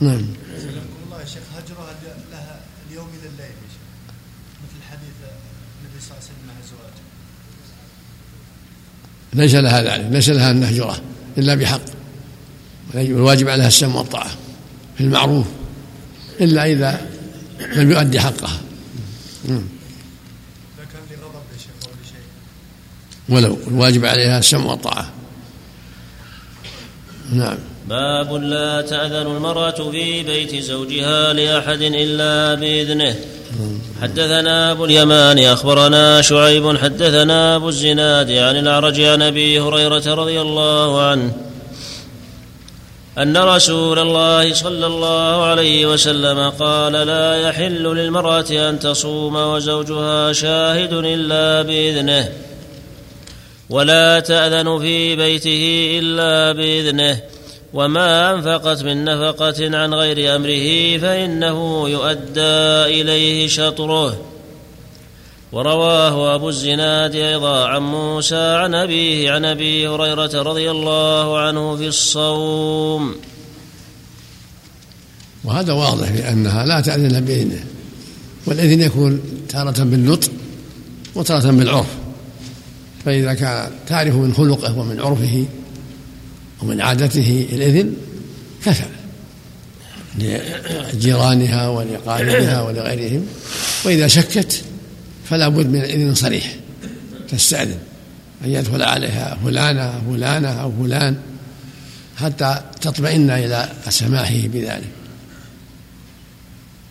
نعم 0.00 0.26
الله 1.06 1.20
يا 1.20 1.24
شيخ 1.24 1.42
هجرها 1.56 1.94
لها 2.32 2.60
اليوم 2.90 3.08
إلى 3.08 3.28
الليل 3.28 3.46
يا 3.46 3.68
شيخ 3.72 3.82
مثل 4.64 4.82
حديث 4.90 5.16
النبي 5.80 6.00
صلى 6.00 6.10
الله 6.10 6.22
عليه 6.22 6.26
وسلم 6.26 6.46
مع 6.46 6.54
زواجه 6.70 7.02
ليس 9.36 9.54
لها 9.54 9.82
ذلك 9.82 10.06
ليس 10.10 10.28
لها 10.28 10.50
أن 10.50 10.56
نهجره 10.56 10.96
إلا 11.38 11.54
بحق. 11.54 11.80
والواجب 12.94 13.48
عليها 13.48 13.68
السمع 13.68 13.94
والطاعة 13.94 14.30
في 14.96 15.04
المعروف 15.04 15.46
إلا 16.40 16.64
إذا 16.64 17.06
لم 17.72 17.90
يؤدي 17.90 18.20
حقها. 18.20 18.60
ولو 23.28 23.58
الواجب 23.68 24.04
عليها 24.04 24.38
السمع 24.38 24.64
والطاعة. 24.64 25.12
نعم. 27.32 27.58
باب 27.88 28.32
لا 28.32 28.80
تأذن 28.80 29.36
المرأة 29.36 29.90
في 29.90 30.22
بيت 30.22 30.62
زوجها 30.62 31.32
لأحد 31.32 31.82
إلا 31.82 32.54
بإذنه. 32.54 33.16
حدثنا 34.02 34.72
أبو 34.72 34.84
اليمان 34.84 35.38
أخبرنا 35.38 36.22
شعيب 36.22 36.76
حدثنا 36.78 37.56
أبو 37.56 37.68
الزناد 37.68 38.30
عن 38.30 38.56
الأعرج 38.56 39.00
عن 39.00 39.22
أبي 39.22 39.60
هريرة 39.60 40.14
رضي 40.14 40.40
الله 40.40 41.02
عنه 41.02 41.32
أن 43.18 43.36
رسول 43.36 43.98
الله 43.98 44.54
صلى 44.54 44.86
الله 44.86 45.44
عليه 45.44 45.86
وسلم 45.86 46.50
قال 46.50 46.92
لا 46.92 47.36
يحل 47.36 47.82
للمرأة 47.82 48.68
أن 48.68 48.78
تصوم 48.78 49.36
وزوجها 49.36 50.32
شاهد 50.32 50.92
إلا 50.92 51.62
بإذنه 51.62 52.28
ولا 53.70 54.20
تأذن 54.20 54.78
في 54.78 55.16
بيته 55.16 55.90
إلا 56.02 56.52
بإذنه 56.52 57.20
وما 57.72 58.34
أنفقت 58.34 58.82
من 58.82 59.04
نفقة 59.04 59.76
عن 59.78 59.94
غير 59.94 60.36
أمره 60.36 60.98
فإنه 60.98 61.88
يؤدى 61.88 63.00
إليه 63.00 63.48
شطره. 63.48 64.20
ورواه 65.52 66.34
أبو 66.34 66.48
الزناد 66.48 67.14
أيضا 67.14 67.68
عن 67.68 67.82
موسى 67.82 68.36
عن 68.36 68.74
أبيه 68.74 69.30
عن 69.30 69.44
أبي 69.44 69.88
هريرة 69.88 70.42
رضي 70.42 70.70
الله 70.70 71.38
عنه 71.38 71.76
في 71.76 71.86
الصوم. 71.86 73.14
وهذا 75.44 75.72
واضح 75.72 76.12
لأنها 76.12 76.66
لا 76.66 76.80
تأذن 76.80 77.24
بإذنه 77.24 77.64
والإذن 78.46 78.80
يكون 78.80 79.20
تارة 79.48 79.84
بالنطق 79.84 80.30
وتارة 81.14 81.50
بالعرف. 81.50 81.86
فإذا 83.04 83.34
كان 83.34 83.70
تعرف 83.86 84.14
من 84.14 84.34
خلقه 84.34 84.78
ومن 84.78 85.00
عرفه 85.00 85.46
ومن 86.62 86.80
عادته 86.80 87.48
الإذن 87.52 87.96
كفى. 88.64 88.84
لجيرانها 90.18 91.68
ولقاربها 91.68 92.62
ولغيرهم. 92.62 93.26
وإذا 93.84 94.06
شكت 94.06 94.64
فلا 95.30 95.48
بد 95.48 95.66
من 95.66 95.80
إذن 95.80 96.14
صريح 96.14 96.54
تستأذن. 97.28 97.78
أن 98.44 98.50
يدخل 98.50 98.82
عليها 98.82 99.38
فلانة 99.44 100.02
فلانة 100.10 100.48
أو 100.48 100.72
فلان 100.82 101.16
حتى 102.16 102.60
تطمئن 102.80 103.30
إلى 103.30 103.72
سماحه 103.88 104.46
بذلك. 104.46 104.90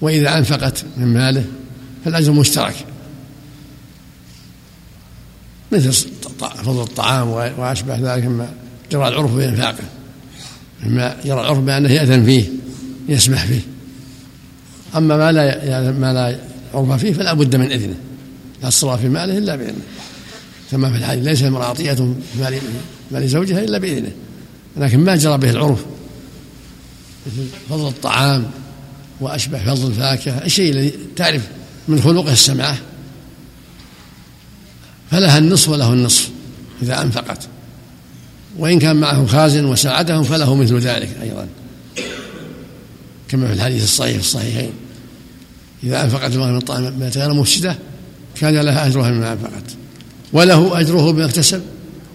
وإذا 0.01 0.37
أنفقت 0.37 0.85
من 0.97 1.05
ماله 1.05 1.45
فالأجر 2.05 2.31
مشترك. 2.31 2.75
مثل 5.71 5.93
فضل 6.39 6.81
الطعام 6.81 7.29
وأشبه 7.29 8.15
ذلك 8.15 8.25
مما 8.25 8.53
جرى 8.91 9.07
العرف 9.07 9.35
بإنفاقه 9.35 9.83
مما 10.83 11.17
جرى 11.25 11.33
العرف 11.33 11.59
بأنه 11.59 11.91
يأذن 11.91 12.25
فيه 12.25 12.45
يسمح 13.09 13.45
فيه. 13.45 13.61
أما 14.95 15.17
ما 15.17 15.31
لا 15.31 15.91
ما 15.91 16.13
لا 16.13 16.39
عرف 16.73 16.91
فيه 16.91 17.13
فلا 17.13 17.33
بد 17.33 17.55
من 17.55 17.71
إذنه. 17.71 17.95
لا 18.63 18.69
تصرف 18.69 19.01
في 19.01 19.09
ماله 19.09 19.37
إلا 19.37 19.55
بإذنه. 19.55 19.81
كما 20.71 20.91
في 20.91 20.97
الحديث 20.97 21.25
ليس 21.25 21.43
المرأة 21.43 21.65
عطية 21.65 21.93
في 21.93 22.13
مال 22.39 22.59
مال 23.11 23.29
زوجها 23.29 23.59
إلا 23.59 23.77
بإذنه. 23.77 24.11
لكن 24.77 24.99
ما 24.99 25.15
جرى 25.15 25.37
به 25.37 25.49
العرف 25.49 25.85
مثل 27.27 27.47
فضل 27.69 27.87
الطعام 27.87 28.45
وأشبه 29.21 29.65
فضل 29.65 29.87
الفاكهة 29.87 30.45
الشيء 30.45 30.71
الذي 30.71 30.93
تعرف 31.15 31.47
من 31.87 32.01
خلقه 32.01 32.31
السمعة 32.31 32.77
فلها 35.11 35.37
النصف 35.37 35.69
وله 35.69 35.93
النصف 35.93 36.29
إذا 36.81 37.01
أنفقت. 37.01 37.47
وإن 38.57 38.79
كان 38.79 38.95
معه 38.95 39.25
خازن 39.25 39.65
وساعدهم 39.65 40.23
فله 40.23 40.55
مثل 40.55 40.79
ذلك 40.79 41.09
أيضا. 41.21 41.47
كما 43.27 43.47
في 43.47 43.53
الحديث 43.53 43.83
الصحيح 43.83 44.13
في 44.13 44.19
الصحيحين. 44.19 44.71
إذا 45.83 46.03
أنفقت 46.03 46.33
المرأة 46.33 46.51
من 46.51 46.57
الطعام 46.57 47.03
غير 47.03 47.33
مفسدة 47.33 47.75
كان 48.35 48.55
لها 48.55 48.87
أجرها 48.87 49.11
مما 49.11 49.31
أنفقت. 49.31 49.63
وله 50.33 50.79
أجره 50.79 51.11
بما 51.11 51.25
اكتسب. 51.25 51.61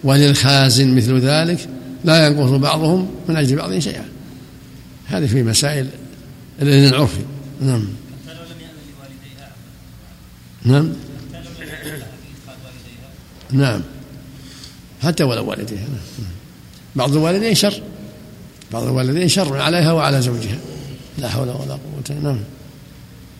وللخازن 0.03 0.95
مثل 0.95 1.19
ذلك 1.19 1.67
لا 2.05 2.27
ينقص 2.27 2.49
بعضهم 2.49 3.09
من 3.29 3.35
أجل 3.35 3.55
بعض 3.55 3.79
شيئا. 3.79 4.05
هذه 5.07 5.25
في 5.25 5.43
مسائل 5.43 5.87
الإذن 6.61 6.87
العرفي. 6.87 7.21
نعم. 7.61 7.87
نعم. 10.65 10.93
نعم. 13.51 13.81
حتى 15.03 15.23
ولو 15.23 15.49
والديها. 15.49 15.87
بعض 16.95 17.11
الوالدين 17.11 17.55
شر. 17.55 17.81
بعض 18.71 18.83
الوالدين 18.83 19.27
شر 19.27 19.57
عليها 19.57 19.91
وعلى 19.91 20.21
زوجها. 20.21 20.57
لا 21.17 21.29
حول 21.29 21.47
ولا 21.47 21.73
قوة. 21.73 22.17
نعم. 22.23 22.39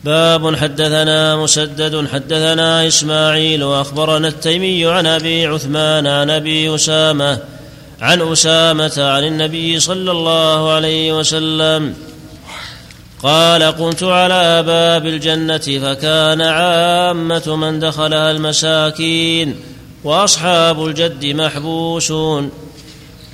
باب 0.04 0.56
حدثنا 0.56 1.36
مسدد 1.36 2.08
حدثنا 2.13 2.88
إسماعيل 2.88 3.63
وأخبرنا 3.63 4.28
التيمي 4.28 4.86
عن 4.86 5.08
أبي 5.08 5.45
عثمان 5.45 6.08
عن 6.08 6.30
أبي 6.30 6.76
أسامة 6.76 7.39
عن 8.02 8.21
أسامة 8.21 8.93
عن 8.97 9.24
النبي 9.24 9.80
صلى 9.80 10.12
الله 10.12 10.71
عليه 10.71 11.19
وسلم 11.19 11.93
قال 13.24 13.63
قمت 13.63 14.04
على 14.04 14.63
باب 14.63 15.06
الجنة 15.06 15.58
فكان 15.58 16.41
عامة 16.41 17.56
من 17.56 17.80
دخلها 17.80 18.32
المساكين 18.32 19.56
وأصحاب 20.03 20.85
الجد 20.85 21.25
محبوسون 21.25 22.51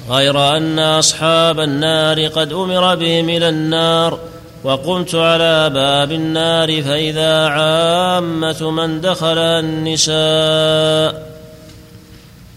غير 0.10 0.58
أن 0.58 0.80
أصحاب 0.80 1.60
النار 1.60 2.27
قد 2.27 2.53
أمر 2.53 2.95
بهم 2.95 3.30
إلى 3.30 3.49
النار 3.49 4.19
وقمت 4.63 5.15
على 5.15 5.69
باب 5.69 6.12
النار 6.12 6.84
فإذا 6.84 7.47
عامة 7.47 8.71
من 8.71 9.01
دخل 9.01 9.38
النساء. 9.38 11.27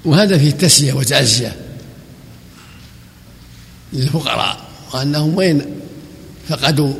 وهذا 0.05 0.39
فيه 0.39 0.51
تسلية 0.51 0.93
وتعزية 0.93 1.57
للفقراء 3.93 4.57
وأنهم 4.95 5.37
وين 5.37 5.63
فقدوا 6.49 6.95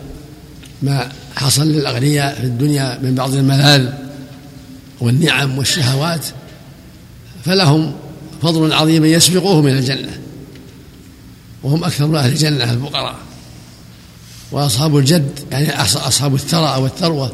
ما 0.83 1.13
حصل 1.37 1.63
للأغنياء 1.63 2.35
في 2.35 2.45
الدنيا 2.45 2.99
من 3.03 3.15
بعض 3.15 3.35
الملاذ 3.35 3.89
والنعم 5.01 5.59
والشهوات 5.59 6.27
فلهم 7.45 7.93
فضل 8.43 8.73
عظيم 8.73 9.05
يسبقوهم 9.05 9.67
إلى 9.67 9.79
الجنة 9.79 10.21
وهم 11.63 11.85
أكثر 11.85 12.19
أهل 12.19 12.33
الجنة 12.33 12.73
الفقراء. 12.73 13.17
وأصحاب 14.53 14.97
الجد 14.97 15.39
يعني 15.53 15.83
أصحاب 15.83 16.35
الثرى 16.35 16.83
والثروة 16.83 17.33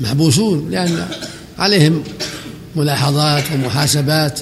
محبوسون 0.00 0.70
لأن 0.70 1.08
عليهم 1.58 2.02
ملاحظات 2.76 3.44
ومحاسبات 3.54 4.40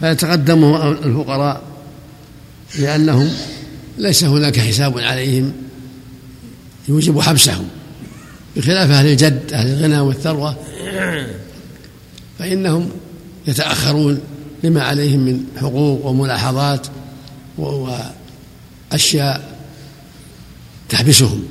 فيتقدم 0.00 0.74
الفقراء 1.04 1.62
لأنهم 2.78 3.30
ليس 3.98 4.24
هناك 4.24 4.58
حساب 4.58 4.98
عليهم 4.98 5.52
يوجب 6.88 7.20
حبسهم. 7.20 7.68
بخلاف 8.56 8.90
أهل 8.90 9.06
الجد 9.06 9.52
أهل 9.52 9.66
الغنى 9.68 10.00
والثروة 10.00 10.56
فإنهم 12.38 12.90
يتأخرون 13.46 14.20
لما 14.64 14.82
عليهم 14.82 15.20
من 15.20 15.44
حقوق 15.60 16.06
وملاحظات 16.06 16.86
وأشياء 17.58 19.58
تحبسهم. 20.88 21.44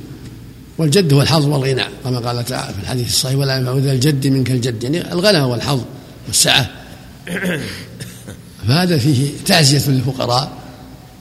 والجد 0.78 1.12
هو 1.12 1.22
الحظ 1.22 1.46
والغنى 1.46 1.84
كما 2.04 2.18
قال 2.18 2.44
تعالى 2.44 2.74
في 2.74 2.80
الحديث 2.80 3.08
الصحيح 3.08 3.38
ولا 3.38 3.56
ينفع 3.56 3.76
ذا 3.76 3.92
الجد 3.92 4.26
منك 4.26 4.50
الجد 4.50 4.82
يعني 4.82 5.12
الغنى 5.12 5.40
والحظ 5.40 5.80
والسعة. 6.26 6.70
فهذا 8.68 8.98
فيه 8.98 9.30
تعزية 9.46 9.90
للفقراء 9.90 10.52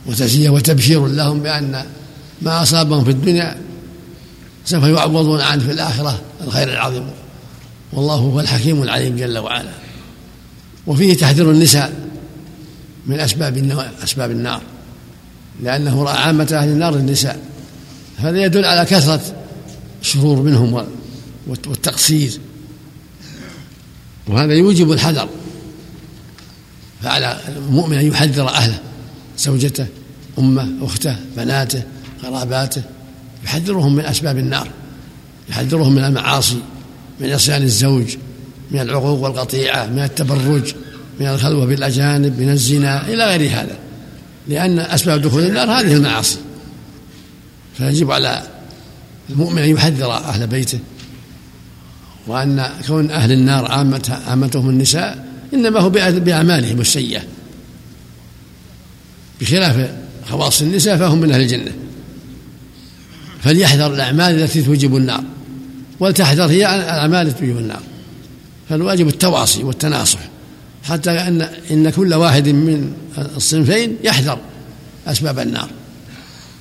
وتزية 0.05 0.49
وتبشير 0.49 1.07
لهم 1.07 1.39
بأن 1.39 1.85
ما 2.41 2.63
أصابهم 2.63 3.03
في 3.03 3.11
الدنيا 3.11 3.57
سوف 4.65 4.83
يعوضون 4.83 5.41
عنه 5.41 5.63
في 5.63 5.71
الآخرة 5.71 6.21
الخير 6.43 6.73
العظيم. 6.73 7.05
والله 7.93 8.15
هو 8.15 8.39
الحكيم 8.39 8.83
العليم 8.83 9.15
جل 9.15 9.37
وعلا. 9.37 9.71
وفيه 10.87 11.13
تحذير 11.13 11.51
النساء 11.51 12.09
من 13.07 13.19
أسباب 13.19 13.57
أسباب 14.03 14.31
النار 14.31 14.61
لأنه 15.63 16.03
رأى 16.03 16.17
عامة 16.17 16.47
أهل 16.53 16.69
النار 16.69 16.95
النساء 16.95 17.39
هذا 18.17 18.43
يدل 18.43 18.65
على 18.65 18.85
كثرة 18.85 19.21
الشرور 20.01 20.41
منهم 20.41 20.87
والتقصير. 21.47 22.39
وهذا 24.27 24.53
يوجب 24.53 24.91
الحذر 24.91 25.29
فعلى 27.03 27.39
المؤمن 27.47 27.97
أن 27.97 28.05
يحذر 28.05 28.49
أهله 28.49 28.79
زوجته 29.37 29.87
أمه 30.39 30.69
أخته 30.81 31.15
بناته 31.37 31.83
قراباته 32.23 32.81
يحذرهم 33.45 33.95
من 33.95 34.05
أسباب 34.05 34.37
النار 34.37 34.69
يحذرهم 35.49 35.95
من 35.95 36.03
المعاصي 36.03 36.59
من 37.19 37.31
عصيان 37.31 37.63
الزوج. 37.63 38.17
من 38.71 38.79
العقوق 38.79 39.19
والقطيعة 39.19 39.85
من 39.85 39.99
التبرج 39.99 40.73
من 41.19 41.27
الخلوة 41.27 41.65
بالأجانب 41.65 42.39
من 42.39 42.49
الزنا 42.49 43.07
إلى 43.07 43.25
غير 43.25 43.49
هذا. 43.49 43.77
لأن 44.47 44.79
أسباب 44.79 45.21
دخول 45.21 45.43
النار 45.43 45.71
هذه 45.71 45.93
المعاصي. 45.93 46.37
فيجب 47.77 48.11
على 48.11 48.43
المؤمن 49.29 49.61
أن 49.61 49.69
يحذر 49.69 50.11
أهل 50.13 50.47
بيته. 50.47 50.79
وأن 52.27 52.69
كون 52.87 53.11
أهل 53.11 53.31
النار 53.31 53.71
عامتهم 54.27 54.69
النساء 54.69 55.25
إنما 55.53 55.79
هو 55.79 55.89
بأعمالهم 55.89 56.81
السيئة. 56.81 57.21
بخلاف 59.41 59.91
خواص 60.29 60.61
النساء 60.61 60.97
فهم 60.97 61.21
من 61.21 61.31
أهل 61.31 61.41
الجنة. 61.41 61.71
فليحذر 63.43 63.93
الأعمال 63.93 64.41
التي 64.41 64.61
توجب 64.61 64.95
النار. 64.95 65.23
ولتحذر 65.99 66.45
هي 66.45 66.75
الأعمال 66.75 67.27
التي 67.27 67.39
توجب 67.39 67.57
النار. 67.57 67.81
فالواجب 68.69 69.07
التواصي 69.07 69.63
والتناصح 69.63 70.19
حتى 70.83 71.11
أن 71.11 71.41
إن 71.71 71.89
كل 71.89 72.13
واحد 72.13 72.49
من 72.49 72.93
الصنفين 73.17 73.97
يحذر 74.03 74.39
أسباب 75.07 75.39
النار. 75.39 75.69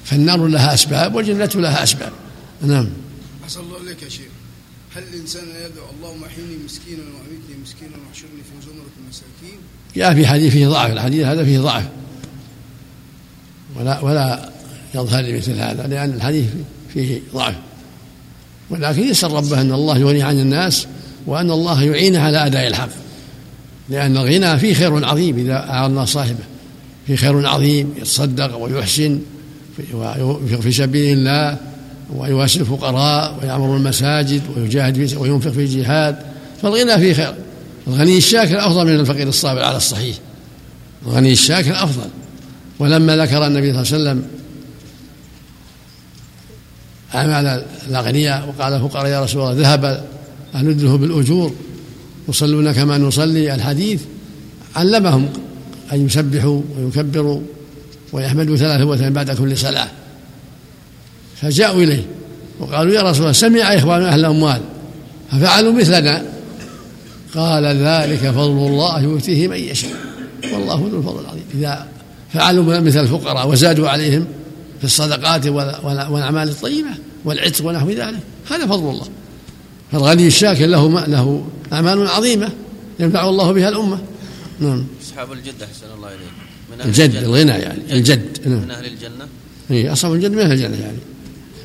فالنار 0.04 0.46
لها 0.46 0.74
أسباب 0.74 1.14
والجنة 1.14 1.50
لها 1.54 1.82
أسباب. 1.82 2.12
نعم. 2.62 2.88
أحسن 3.44 3.60
الله 3.60 3.76
إليك 3.82 4.02
يا 4.02 4.08
شيخ. 4.08 4.28
هل 4.96 5.02
الإنسان 5.12 5.42
يدعو 5.42 5.86
اللهم 5.98 6.24
أحيني 6.24 6.56
مسكينا 6.64 7.02
وأميتني 7.02 7.62
مسكينا 7.62 7.96
وأحشرني 8.06 8.42
في 8.42 8.66
زمرة 8.66 8.90
المساكين؟ 9.04 9.58
جاء 9.96 10.14
في 10.14 10.26
حديث 10.26 10.52
فيه 10.52 10.68
ضعف 10.68 10.92
الحديث 10.92 11.26
هذا 11.26 11.44
فيه 11.44 11.60
ضعف. 11.60 11.84
ولا 13.76 14.00
ولا 14.00 14.52
يظهر 14.94 15.22
لمثل 15.22 15.52
هذا 15.52 15.86
لأن 15.86 16.10
الحديث 16.10 16.46
فيه 16.94 17.20
ضعف. 17.34 17.54
ولكن 18.70 19.02
يسأل 19.02 19.32
ربه 19.32 19.60
أن 19.60 19.72
الله 19.72 19.98
يغني 19.98 20.22
عن 20.22 20.40
الناس 20.40 20.86
وأن 21.28 21.50
الله 21.50 21.82
يعينه 21.82 22.20
على 22.20 22.46
أداء 22.46 22.66
الحق. 22.66 22.88
لأن 23.88 24.16
الغنى 24.16 24.58
فيه 24.58 24.74
خير 24.74 25.04
عظيم 25.04 25.38
إذا 25.38 25.54
أعان 25.54 26.06
صاحبه. 26.06 26.44
فيه 27.06 27.16
خير 27.16 27.46
عظيم 27.46 27.94
يتصدق 27.96 28.56
ويحسن 28.56 29.20
في 30.60 30.72
سبيل 30.72 31.18
الله 31.18 31.56
ويواسي 32.16 32.60
الفقراء 32.60 33.38
ويعمر 33.42 33.76
المساجد 33.76 34.42
ويجاهد 34.56 35.14
وينفق 35.16 35.50
في 35.50 35.60
الجهاد. 35.60 36.16
فالغنى 36.62 36.98
فيه 36.98 37.12
خير. 37.12 37.34
الغني 37.86 38.16
الشاكر 38.16 38.66
أفضل 38.66 38.86
من 38.86 39.00
الفقير 39.00 39.28
الصابر 39.28 39.62
على 39.62 39.76
الصحيح. 39.76 40.16
الغني 41.06 41.32
الشاكر 41.32 41.72
أفضل. 41.84 42.08
ولما 42.78 43.16
ذكر 43.16 43.46
النبي 43.46 43.84
صلى 43.84 43.96
الله 43.96 44.10
عليه 44.10 44.20
وسلم 44.20 44.24
أعمال 47.14 47.64
الأغنياء 47.88 48.48
وقال 48.48 48.72
الفقراء 48.72 49.06
يا 49.06 49.24
رسول 49.24 49.42
الله 49.42 49.62
ذهب 49.62 50.04
أهل 50.54 50.74
بالأجور 50.98 51.52
يصلون 52.28 52.72
كما 52.72 52.98
نصلي 52.98 53.54
الحديث. 53.54 54.02
علمهم 54.76 55.28
أن 55.92 56.06
يسبحوا 56.06 56.62
ويكبروا 56.78 57.40
ويحمدوا 58.12 58.56
ثلاثة 58.56 58.84
وثلاثين 58.84 59.12
بعد 59.12 59.30
كل 59.30 59.56
صلاة. 59.56 59.88
فجاءوا 61.36 61.82
إليه 61.82 62.06
وقالوا 62.60 62.94
يا 62.94 63.02
رسول 63.02 63.20
الله 63.20 63.32
سمع 63.32 63.60
إخوان 63.60 64.02
أهل 64.02 64.20
الأموال. 64.20 64.60
ففعلوا 65.30 65.72
مثلنا؟ 65.72 66.22
قال 67.34 67.64
ذلك 67.64 68.30
فضل 68.30 68.66
الله 68.66 69.02
يؤتيه 69.02 69.48
من 69.48 69.56
يشاء. 69.56 69.92
والله 70.52 70.88
ذو 70.90 70.98
الفضل 70.98 71.20
العظيم. 71.20 71.44
إذا 71.54 71.86
فعلوا 72.32 72.80
مثل 72.80 73.00
الفقراء 73.00 73.48
وزادوا 73.48 73.88
عليهم 73.88 74.26
في 74.78 74.84
الصدقات 74.84 75.46
والأعمال 75.46 76.48
الطيبة 76.48 76.90
والعتق 77.24 77.66
ونحو 77.66 77.90
ذلك. 77.90 78.20
هذا 78.50 78.66
فضل 78.66 78.90
الله. 78.90 79.06
فالغني 79.92 80.26
الشاكر 80.26 80.66
له 80.66 81.06
له 81.06 81.46
أعمال 81.72 82.08
عظيمة 82.08 82.52
ينفع 83.00 83.28
الله 83.28 83.52
بها 83.52 83.68
الأمة. 83.68 83.98
نعم. 84.60 84.86
أصحاب 85.02 85.32
الجد 85.32 85.62
أحسن 85.62 85.86
الله 85.96 86.08
إليك. 86.08 86.20
من 86.72 86.80
أهل 86.80 86.88
الجد 86.88 87.14
الغنى 87.14 87.50
يعني 87.50 87.92
الجد. 87.92 88.48
نعم. 88.48 88.62
من 88.62 88.70
أهل 88.70 88.86
الجنة؟ 88.86 89.28
إيه 89.70 89.92
أصحاب 89.92 90.14
الجد 90.14 90.30
من 90.30 90.38
أهل 90.38 90.52
الجنة 90.52 90.76
يعني. 90.76 90.98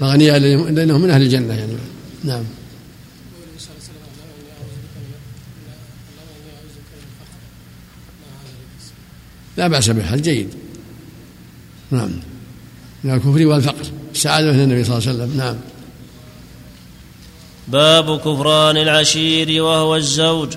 الأغنياء 0.02 0.38
لأنهم 0.72 1.02
من 1.02 1.10
أهل 1.10 1.22
الجنة 1.22 1.54
يعني. 1.54 1.74
نعم. 2.24 2.44
لا 9.58 9.68
بأس 9.68 9.90
به 9.90 10.16
جيد 10.16 10.48
نعم. 11.92 12.12
من 13.04 13.14
الكفر 13.14 13.48
والفقر. 13.48 13.86
سعادة 14.14 14.52
من 14.52 14.60
النبي 14.60 14.84
صلى 14.84 14.98
الله 14.98 15.10
عليه 15.10 15.24
وسلم. 15.24 15.38
نعم. 15.38 15.56
باب 17.68 18.20
كفران 18.20 18.78
العشير 18.78 19.64
وهو 19.64 19.96
الزوج 19.96 20.54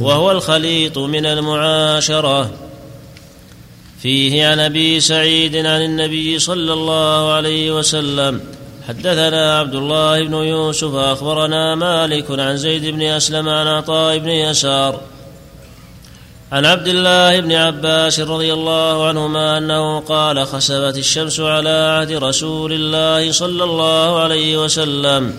وهو 0.00 0.30
الخليط 0.30 0.98
من 0.98 1.26
المعاشرة. 1.26 2.50
فيه 4.02 4.46
عن 4.46 4.60
أبي 4.60 5.00
سعيد 5.00 5.56
عن 5.56 5.82
النبي 5.82 6.38
صلى 6.38 6.72
الله 6.72 7.32
عليه 7.32 7.78
وسلم 7.78 8.40
حدثنا 8.88 9.58
عبد 9.58 9.74
الله 9.74 10.22
بن 10.24 10.34
يوسف 10.34 10.94
أخبرنا 10.94 11.74
مالك 11.74 12.30
عن 12.30 12.56
زيد 12.56 12.86
بن 12.86 13.02
أسلم 13.02 13.48
عن 13.48 13.66
عطاء 13.66 14.18
بن 14.18 14.28
يسار. 14.28 15.00
عن 16.52 16.64
عبد 16.64 16.88
الله 16.88 17.40
بن 17.40 17.52
عباس 17.52 18.20
رضي 18.20 18.52
الله 18.52 19.06
عنهما 19.06 19.58
أنه 19.58 20.00
قال 20.00 20.46
خسفت 20.46 20.98
الشمس 20.98 21.40
على 21.40 21.68
عهد 21.98 22.12
رسول 22.12 22.72
الله 22.72 23.32
صلى 23.32 23.64
الله 23.64 24.20
عليه 24.20 24.64
وسلم. 24.64 25.34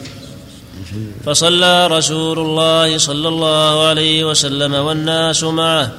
فصلى 1.25 1.87
رسول 1.87 2.39
الله 2.39 2.97
صلى 2.97 3.27
الله 3.27 3.87
عليه 3.87 4.25
وسلم 4.25 4.73
والناس 4.73 5.43
معه 5.43 5.91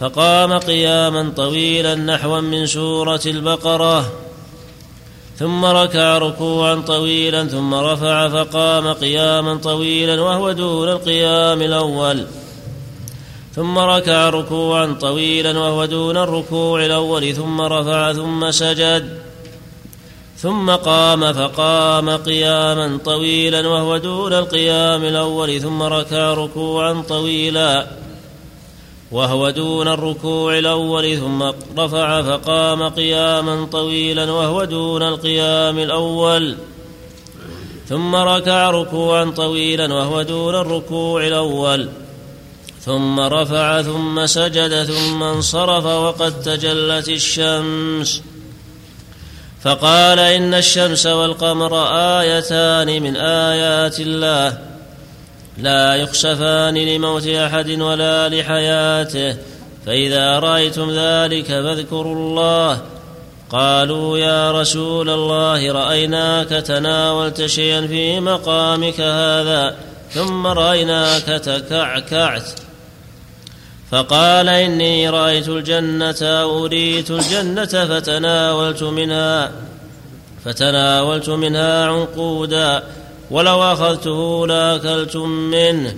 فقام 0.00 0.58
قياما 0.58 1.32
طويلا 1.36 1.94
نحوا 1.94 2.40
من 2.40 2.66
سورة 2.66 3.20
البقرة 3.26 4.12
ثم 5.38 5.64
ركع 5.64 6.18
ركوعا 6.18 6.74
طويلا 6.74 7.44
ثم 7.44 7.74
رفع 7.74 8.28
فقام 8.28 8.92
قياما 8.92 9.56
طويلا 9.56 10.22
وهو 10.22 10.52
دون 10.52 10.88
القيام 10.88 11.62
الأول 11.62 12.26
ثم 13.56 13.78
ركع 13.78 14.28
ركوعا 14.28 14.96
طويلا 15.00 15.58
وهو 15.58 15.84
دون 15.84 16.16
الركوع 16.16 16.84
الأول 16.84 17.34
ثم 17.34 17.60
رفع 17.60 18.12
ثم 18.12 18.50
سجد. 18.50 19.25
ثم 20.38 20.70
قام 20.70 21.32
فقام 21.32 22.10
قياما 22.10 22.98
طويلا 23.04 23.68
وهو 23.68 23.96
دون 23.96 24.32
القيام 24.32 25.04
الأول 25.04 25.60
ثم 25.60 25.82
ركع 25.82 26.34
ركوعا 26.34 27.02
طويلا 27.08 27.86
وهو 29.12 29.50
دون 29.50 29.88
الركوع 29.88 30.58
الأول 30.58 31.18
ثم 31.18 31.42
رفع 31.78 32.22
فقام 32.22 32.88
قياما 32.88 33.66
طويلا 33.72 34.32
وهو 34.32 34.64
دون 34.64 35.02
القيام 35.02 35.78
الأول. 35.78 36.56
ثم 37.88 38.16
ركع 38.16 38.70
ركوعا 38.70 39.24
طويلا 39.24 39.94
وهو 39.94 40.22
دون 40.22 40.54
الركوع 40.54 41.26
الأول. 41.26 41.88
ثم 42.80 43.20
رفع 43.20 43.82
ثم 43.82 44.26
سجد 44.26 44.84
ثم 44.84 45.22
انصرف 45.22 45.84
وقد 45.84 46.42
تجلت 46.42 47.08
الشمس. 47.08 48.22
فقال 49.62 50.18
إن 50.18 50.54
الشمس 50.54 51.06
والقمر 51.06 51.86
آيتان 52.20 53.02
من 53.02 53.16
آيات 53.16 54.00
الله. 54.00 54.58
لا 55.58 55.94
يخسفان 55.94 56.74
لموت 56.74 57.26
أحد 57.26 57.70
ولا 57.70 58.28
لحياته. 58.28 59.36
فإذا 59.86 60.38
رأيتم 60.38 60.90
ذلك 60.90 61.46
فاذكروا 61.46 62.14
الله. 62.14 62.80
قالوا 63.50 64.18
يا 64.18 64.60
رسول 64.60 65.10
الله 65.10 65.72
رأيناك 65.72 66.48
تناولت 66.48 67.46
شيئا 67.46 67.86
في 67.86 68.20
مقامك 68.20 69.00
هذا 69.00 69.76
ثم 70.10 70.46
رأيناك 70.46 71.22
تكعكعت. 71.22 72.65
فقال 73.90 74.48
إني 74.48 75.10
رأيت 75.10 75.48
الجنة 75.48 76.16
أريت 76.22 77.10
الجنة 77.10 77.64
فتناولت 77.64 78.82
منها 78.82 79.52
فتناولت 80.44 81.28
منها 81.28 81.86
عنقودا 81.86 82.82
ولو 83.30 83.62
أخذته 83.62 84.46
لاكلتم 84.46 85.28
منه 85.28 85.94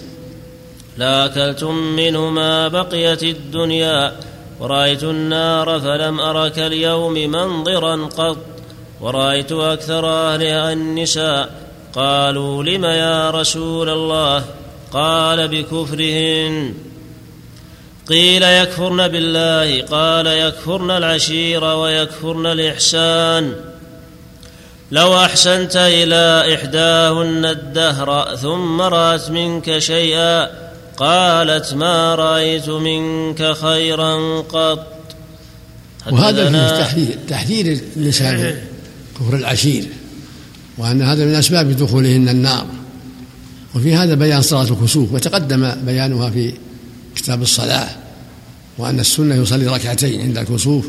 لاكلتم 0.98 1.74
منه 1.74 2.30
ما 2.30 2.68
بقيت 2.68 3.22
الدنيا 3.22 4.12
ورأيت 4.60 5.02
النار 5.02 5.80
فلم 5.80 6.20
أرك 6.20 6.58
اليوم 6.58 7.14
منظرا 7.14 7.96
قط 8.06 8.36
ورأيت 9.00 9.52
أكثر 9.52 10.08
أهلها 10.08 10.72
النساء 10.72 11.50
قالوا 11.92 12.62
لم 12.62 12.84
يا 12.84 13.30
رسول 13.30 13.88
الله 13.88 14.44
قال 14.92 15.48
بكفرهن 15.48 16.74
قيل 18.08 18.42
يكفرن 18.42 19.08
بالله 19.08 19.82
قال 19.82 20.26
يكفرن 20.26 20.90
العشير 20.90 21.64
ويكفرن 21.64 22.46
الإحسان. 22.46 23.54
لو 24.90 25.16
أحسنت 25.16 25.76
إلى 25.76 26.54
إحداهن 26.54 27.44
الدهر 27.44 28.36
ثم 28.36 28.80
رأت 28.80 29.30
منك 29.30 29.78
شيئا 29.78 30.48
قالت 30.96 31.74
ما 31.74 32.14
رأيت 32.14 32.68
منك 32.68 33.52
خيرا 33.52 34.40
قط. 34.40 34.86
وهذا 36.10 36.48
فيه 36.48 36.84
تحذير 36.84 37.18
تحذير 37.28 37.80
الإنسان 37.96 38.56
كفر 39.20 39.36
العشير 39.36 39.84
وأن 40.78 41.02
هذا 41.02 41.24
من 41.24 41.34
أسباب 41.34 41.76
دخولهن 41.76 42.28
النار. 42.28 42.66
وفي 43.74 43.94
هذا 43.94 44.14
بيان 44.14 44.42
صلاة 44.42 44.62
الكسوف 44.62 45.12
وتقدم 45.12 45.72
بيانها 45.86 46.30
في 46.30 46.52
كتاب 47.18 47.42
الصلاة 47.42 47.88
وأن 48.78 49.00
السنة 49.00 49.34
يصلي 49.34 49.66
ركعتين 49.66 50.20
عند 50.20 50.38
الكسوف 50.38 50.88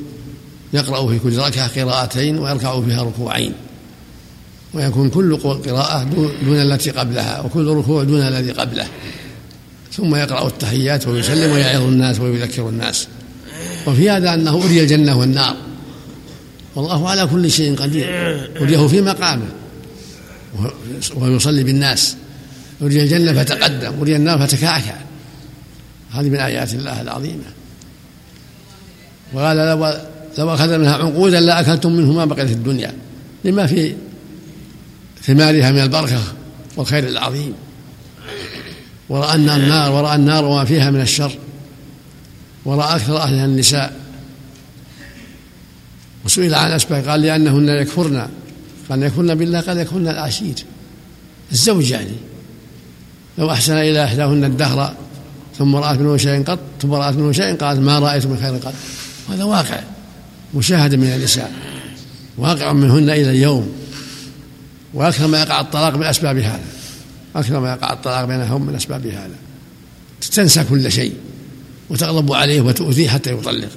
يقرأ 0.73 1.07
في 1.07 1.19
كل 1.19 1.37
ركعة 1.37 1.81
قراءتين 1.81 2.37
ويركع 2.37 2.81
فيها 2.81 3.03
ركوعين. 3.03 3.53
ويكون 4.73 5.09
كل 5.09 5.37
قراءة 5.37 6.03
دون 6.43 6.61
التي 6.61 6.91
قبلها 6.91 7.41
وكل 7.41 7.67
ركوع 7.67 8.03
دون 8.03 8.21
الذي 8.21 8.51
قبله. 8.51 8.87
ثم 9.93 10.15
يقرأ 10.15 10.47
التحيات 10.47 11.07
ويسلم 11.07 11.51
ويعظ 11.51 11.81
الناس 11.81 12.19
ويذكر 12.19 12.69
الناس. 12.69 13.07
وفي 13.87 14.09
هذا 14.09 14.33
أنه 14.33 14.63
أري 14.65 14.81
الجنة 14.81 15.17
والنار. 15.17 15.55
والله 16.75 17.09
على 17.09 17.25
كل 17.25 17.51
شيء 17.51 17.75
قدير. 17.75 18.05
أريه 18.61 18.87
في 18.87 19.01
مقامه. 19.01 19.49
وهو 21.15 21.35
يصلي 21.35 21.63
بالناس. 21.63 22.15
أري 22.81 23.03
الجنة 23.03 23.43
فتقدم. 23.43 23.93
أري 24.01 24.15
النار 24.15 24.47
فتكعكع. 24.47 24.95
هذه 26.11 26.29
من 26.29 26.39
آيات 26.39 26.73
الله 26.73 27.01
العظيمة. 27.01 27.43
وقال 29.33 29.57
لو 29.57 29.93
لو 30.37 30.53
أخذ 30.53 30.77
منها 30.77 30.93
عنقودا 30.93 31.39
لأكلتم 31.39 31.91
منه 31.91 32.11
ما 32.13 32.25
بقي 32.25 32.47
في 32.47 32.53
الدنيا. 32.53 32.93
لما 33.45 33.67
في 33.67 33.95
ثمارها 35.21 35.71
من 35.71 35.79
البركة 35.79 36.21
والخير 36.77 37.07
العظيم. 37.07 37.53
ورأى 39.09 39.35
النار 39.35 39.91
ورأى 39.91 40.15
النار 40.15 40.45
وما 40.45 40.65
فيها 40.65 40.91
من 40.91 41.01
الشر. 41.01 41.31
ورأى 42.65 42.95
أكثر 42.95 43.17
أهلها 43.17 43.45
النساء. 43.45 43.93
وسئل 46.25 46.55
عن 46.55 46.71
أسباب 46.71 47.07
قال 47.07 47.21
لأنهن 47.21 47.69
يكفرن. 47.69 48.27
قال 48.89 49.03
يكفرن 49.03 49.35
بالله 49.35 49.61
قال 49.61 49.77
يكفرن 49.77 50.07
العشير. 50.07 50.55
الزوج 51.51 51.91
يعني 51.91 52.15
لو 53.37 53.51
أحسن 53.51 53.73
إلى 53.73 54.03
إحداهن 54.03 54.43
الدهر 54.43 54.95
ثم 55.59 55.75
رأت 55.75 55.99
منه 55.99 56.17
شيء 56.17 56.43
قط 56.43 56.59
ثم 56.81 56.93
رأت 56.93 57.15
منه 57.15 57.31
شيء 57.31 57.55
قالت 57.55 57.79
ما 57.79 57.99
رأيت 57.99 58.25
من 58.25 58.37
خير 58.37 58.53
قط. 58.55 58.73
هذا 59.29 59.43
واقع 59.43 59.79
مشاهدة 60.55 60.97
من 60.97 61.07
النساء 61.07 61.51
واقع 62.37 62.73
منهن 62.73 63.09
إلى 63.09 63.29
اليوم. 63.29 63.71
وأكثر 64.93 65.27
ما 65.27 65.41
يقع 65.41 65.61
الطلاق 65.61 65.95
من 65.95 66.03
أسباب 66.03 66.37
هذا 66.37 66.63
أكثر 67.35 67.59
ما 67.59 67.73
يقع 67.73 67.93
الطلاق 67.93 68.25
بينهم 68.25 68.65
من 68.65 68.75
أسباب 68.75 69.07
هذا. 69.07 69.35
تنسى 70.31 70.63
كل 70.63 70.91
شيء 70.91 71.13
وتغضب 71.89 72.33
عليه 72.33 72.61
وتؤذيه 72.61 73.09
حتى 73.09 73.33
يطلق. 73.33 73.69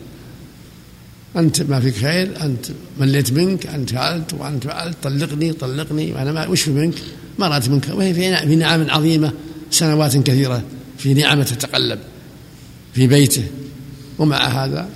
أنت 1.36 1.62
ما 1.62 1.80
فيك 1.80 1.96
خير 1.96 2.42
أنت 2.42 2.66
مليت 3.00 3.32
منك 3.32 3.66
أنت 3.66 3.90
فعلت 3.90 4.34
وأنت 4.34 4.64
فعلت 4.64 4.96
طلقني 5.02 5.52
طلقني 5.52 6.12
وأنا 6.12 6.32
ما 6.32 6.46
وش 6.46 6.62
في 6.62 6.70
منك؟ 6.70 6.94
ما 7.38 7.48
رأت 7.48 7.68
منك. 7.68 7.88
وهي 7.88 8.14
في 8.14 8.56
نعم 8.56 8.90
عظيمة 8.90 9.32
سنوات 9.70 10.16
كثيرة. 10.16 10.62
في 10.98 11.14
نعمة 11.14 11.42
تتقلب 11.42 11.98
في 12.94 13.06
بيته. 13.06 13.44
ومع 14.18 14.36
هذا 14.36 14.88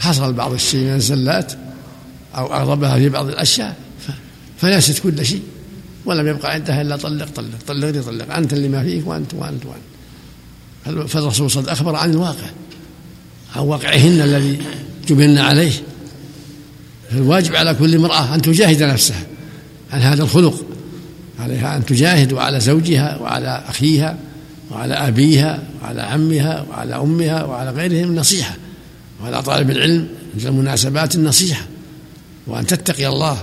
حصل 0.00 0.32
بعض 0.32 0.52
الشيء 0.52 0.80
من 0.80 0.94
الزلات 0.94 1.52
أو 2.34 2.54
أغضبها 2.54 2.98
في 2.98 3.08
بعض 3.08 3.28
الأشياء 3.28 3.76
فنست 4.58 4.98
كل 4.98 5.26
شيء 5.26 5.42
ولم 6.04 6.28
يبقى 6.28 6.52
عندها 6.52 6.82
إلا 6.82 6.96
طلق 6.96 7.28
طلق 7.34 7.58
طلقني 7.66 8.02
طلق. 8.02 8.34
أنت 8.34 8.52
اللي 8.52 8.68
ما 8.68 8.82
فيك 8.82 9.06
وأنت 9.06 9.34
وأنت 9.34 9.62
وأنت. 9.66 11.08
فالرسول 11.08 11.10
صلى 11.10 11.20
الله 11.20 11.32
عليه 11.40 11.44
وسلم 11.44 11.68
أخبر 11.68 11.96
عن 11.96 12.10
الواقع 12.10 12.46
عن 13.56 13.62
واقعهن 13.62 14.20
الذي 14.20 14.58
جبلن 15.08 15.38
عليه. 15.38 15.72
فالواجب 17.10 17.56
على 17.56 17.74
كل 17.74 17.94
امرأة 17.94 18.34
أن 18.34 18.42
تجاهد 18.42 18.82
نفسها 18.82 19.26
عن 19.92 20.00
هذا 20.00 20.22
الخلق. 20.22 20.64
عليها 21.38 21.76
أن 21.76 21.86
تجاهد 21.86 22.32
وعلى 22.32 22.60
زوجها 22.60 23.18
وعلى 23.18 23.64
أخيها. 23.68 24.18
وعلى 24.72 24.94
أبيها 24.94 25.62
وعلى 25.82 26.02
عمها 26.02 26.66
وعلى 26.70 26.94
أمها 26.94 27.44
وعلى 27.44 27.70
غيرهم 27.70 28.10
النصيحة 28.10 28.56
وعلى 29.22 29.42
طالب 29.42 29.70
العلم 29.70 30.08
في 30.38 30.48
المناسبات 30.48 31.14
النصيحة. 31.14 31.66
وأن 32.46 32.66
تتقي 32.66 33.06
الله 33.06 33.38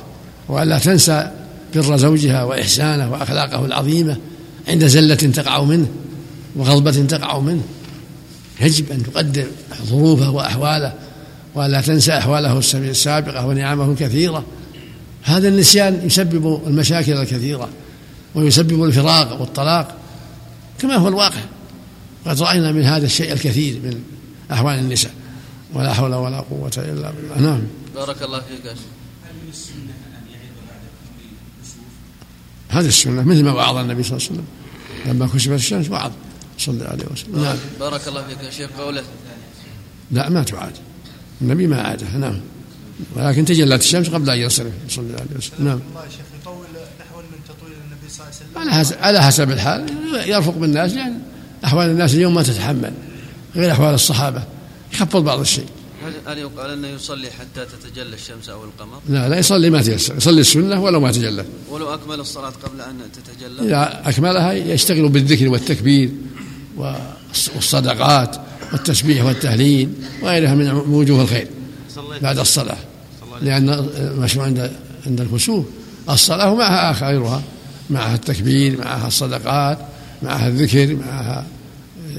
وألا 0.47 0.79
تنسى 0.79 1.31
بر 1.75 1.97
زوجها 1.97 2.43
وإحسانه 2.43 3.11
وأخلاقه 3.11 3.65
العظيمة 3.65 4.17
عند 4.67 4.85
زلة 4.85 5.15
تقع 5.15 5.63
منه 5.63 5.87
وغضبة 6.55 6.91
تقع 6.91 7.39
منه. 7.39 7.63
يجب 8.61 8.91
أن 8.91 9.03
تقدر 9.03 9.47
ظروفه 9.85 10.29
وأحواله 10.29 10.93
ولا 11.55 11.81
تنسى 11.81 12.17
أحواله 12.17 12.57
السابقة 12.73 13.45
ونعمه 13.45 13.91
الكثيرة. 13.91 14.45
هذا 15.23 15.47
النسيان 15.47 16.01
يسبب 16.03 16.61
المشاكل 16.67 17.13
الكثيرة 17.13 17.69
ويسبب 18.35 18.83
الفراق 18.83 19.41
والطلاق. 19.41 19.98
كما 20.79 20.95
هو 20.95 21.07
الواقع. 21.07 21.41
قد 22.25 22.41
رأينا 22.41 22.71
من 22.71 22.83
هذا 22.83 23.05
الشيء 23.05 23.33
الكثير 23.33 23.73
من 23.73 24.03
أحوال 24.51 24.79
النساء. 24.79 25.13
ولا 25.73 25.93
حول 25.93 26.13
ولا 26.13 26.39
قوة 26.39 26.71
إلا 26.77 27.11
بالله. 27.11 27.39
نعم. 27.39 27.61
بارك 27.95 28.23
الله 28.23 28.39
فيك 28.39 28.65
هل 28.65 28.75
من 29.43 29.49
السنة 29.49 29.75
أن 29.75 30.25
يعيد 30.31 30.51
بعد؟ 32.69 32.79
هذه 32.79 32.87
السنة 32.87 33.23
مثل 33.23 33.43
ما 33.43 33.51
وعظ 33.51 33.77
النبي 33.77 34.03
صلى 34.03 34.17
الله 34.17 34.27
عليه 34.29 34.33
وسلم. 34.33 34.45
لما 35.05 35.27
كسبت 35.27 35.59
الشمس 35.59 35.89
وعظ 35.89 36.11
صلى 36.57 36.75
الله 36.75 36.87
عليه 36.87 37.05
وسلم. 37.11 37.43
نعم. 37.43 37.57
بارك 37.79 38.07
الله 38.07 38.27
فيك 38.27 38.43
يا 38.43 38.51
شيخ. 38.51 38.69
قوله. 38.77 39.03
لا 40.11 40.29
ما 40.29 40.43
تعاد. 40.43 40.73
النبي 41.41 41.67
ما 41.67 41.81
عادها 41.81 42.17
نعم. 42.17 42.39
ولكن 43.15 43.45
تجلت 43.45 43.81
الشمس 43.81 44.09
قبل 44.09 44.29
أن 44.29 44.37
ينصرف 44.37 44.73
صلى 44.89 45.05
الله 45.05 45.19
عليه 45.19 45.37
وسلم. 45.37 45.65
نعم. 45.67 45.79
الله 45.89 46.05
يا 46.05 46.09
شيخ 46.09 46.25
يطول 46.41 46.65
نحو 46.99 47.17
من 47.21 47.39
تطويل 47.47 47.73
النبي 47.73 47.98
صلى 48.09 48.25
الله 48.25 48.35
عليه 48.35 48.35
وسلم 48.35 48.61
على 48.61 48.71
حسب 48.71 48.95
على 49.01 49.21
حسب 49.21 49.51
الحال. 49.51 49.85
يرفق 50.29 50.53
بالناس 50.53 50.91
لأن 50.91 50.99
يعني 50.99 51.15
أحوال 51.65 51.89
الناس 51.89 52.13
اليوم 52.13 52.33
ما 52.33 52.43
تتحمل 52.43 52.93
غير 53.55 53.71
أحوال 53.71 53.93
الصحابة. 53.93 54.43
يخفض 54.93 55.23
بعض 55.23 55.39
الشيء. 55.39 55.65
هل 56.27 56.37
يقال 56.37 56.71
أنه 56.71 56.87
يصلي 56.87 57.27
حتى 57.31 57.65
تتجلى 57.65 58.15
الشمس 58.15 58.49
أو 58.49 58.63
القمر؟ 58.63 58.99
لا 59.09 59.29
لا 59.29 59.39
يصلي 59.39 59.69
ما 59.69 59.81
تيسر 59.81 60.17
يصلي 60.17 60.41
السنة 60.41 60.83
ولو 60.83 60.99
ما 60.99 61.11
تجلت 61.11 61.45
ولو 61.69 61.93
أكمل 61.93 62.19
الصلاة 62.19 62.49
قبل 62.49 62.81
أن 62.81 62.97
تتجلى؟ 63.13 63.67
إذا 63.67 64.01
أكملها 64.09 64.53
يشتغل 64.53 65.09
بالذكر 65.09 65.49
والتكبير 65.49 66.11
والصدقات 66.77 68.35
والتسبيح 68.71 69.25
والتهليل 69.25 69.89
وغيرها 70.21 70.55
من 70.55 70.71
وجوه 70.71 71.21
الخير 71.21 71.47
بعد 72.21 72.39
الصلاة. 72.39 72.77
لأن 73.41 73.69
المشروع 73.97 74.45
عند 74.45 74.71
عند 75.07 75.21
الكسوف 75.21 75.65
الصلاة 76.09 76.51
ومعها 76.51 76.91
غيرها 76.91 77.43
معها 77.89 78.15
التكبير 78.15 78.77
معها 78.77 79.07
الصدقات 79.07 79.79
معها 80.23 80.47
الذكر 80.47 80.95
معها 80.95 81.45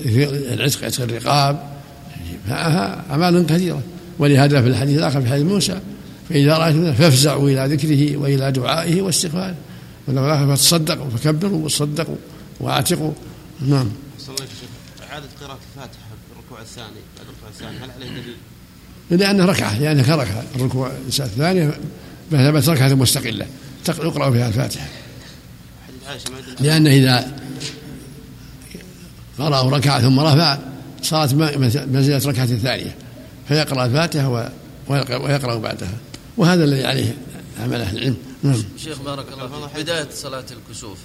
العتق 0.07 0.85
عتق 0.85 1.03
الرقاب 1.03 1.71
معها 2.49 3.05
أعمال 3.11 3.47
كثيرة. 3.47 3.83
ولهذا 4.19 4.63
في 4.63 4.69
الحديث 4.69 4.99
الآخر 4.99 5.23
في 5.23 5.29
حديث 5.29 5.45
موسى 5.45 5.81
فإذا 6.29 6.57
رأيتم 6.57 6.95
فافزعوا 6.95 7.49
إلى 7.49 7.75
ذكره 7.75 8.17
وإلى 8.17 8.53
دعائه 8.53 9.03
واستغفاره. 9.03 9.55
ولو 10.09 10.27
الآخر 10.27 10.57
فتصدقوا 10.57 11.11
فكبروا 11.11 11.65
وصدقوا 11.65 12.17
وأعتقوا. 12.61 13.13
نعم. 13.61 13.89
إعادة 15.11 15.27
قراءة 15.41 15.59
الفاتحة 15.71 16.09
في 16.09 16.33
الركوع 16.33 16.61
الثاني 16.61 17.01
بعد 17.17 17.27
الركوع 17.29 17.49
الثاني 17.49 17.77
هل 17.79 17.91
عليه 17.91 18.21
دليل؟ 18.21 18.37
لأنه 19.11 19.45
ركعة 19.45 19.79
لأنه 19.79 20.03
كركعة 20.03 20.45
الركوع 20.57 20.93
الثانية 21.07 21.79
ثبت 22.31 22.69
ركعة 22.69 22.95
مستقلة 22.95 23.47
يقرأ 23.89 24.31
فيها 24.31 24.49
الفاتحة. 24.49 24.87
لأن 26.61 26.87
إذا 26.87 27.33
قرأوا 29.39 29.71
ركعة 29.71 30.01
ثم 30.01 30.21
رفع 30.21 30.59
صارت 31.03 31.35
منزلة 31.35 32.21
ركعة 32.27 32.47
ثانية. 32.47 32.95
فيقرأ 33.49 33.87
الفاتحة 33.87 34.51
ويقرأ 34.89 35.59
بعدها. 35.59 35.93
وهذا 36.37 36.65
الذي 36.65 36.85
عليه 36.85 37.17
عمل 37.61 37.81
أهل 37.81 37.97
العلم. 37.97 38.17
نعم. 38.43 38.63
شيخ 38.79 39.03
بارك 39.03 39.27
الله 39.33 39.69
فيك. 39.69 39.83
بداية 39.83 40.09
صلاة 40.15 40.45
الكسوف 40.51 40.99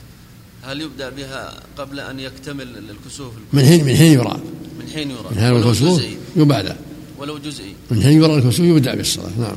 هل 0.64 0.82
يبدأ 0.82 1.10
بها 1.10 1.54
قبل 1.78 2.00
أن 2.00 2.20
يكتمل 2.20 2.68
الكسوف؟ 2.90 3.34
من 3.54 3.66
حين 3.66 3.86
من 3.86 3.96
حين 3.96 4.14
يرى. 4.14 4.40
من 4.80 4.88
حين 4.94 5.12
يرى. 5.12 5.30
من 5.32 5.38
حين 5.38 5.56
الكسوف 5.56 6.04
يبادر 6.36 6.76
ولو 7.18 7.38
جزئي. 7.38 7.76
من 7.92 8.04
حين 8.04 8.24
يرى 8.24 8.36
الكسوف 8.36 8.60
يبدأ 8.60 8.96
بالصلاة. 8.96 9.32
نعم. 9.40 9.56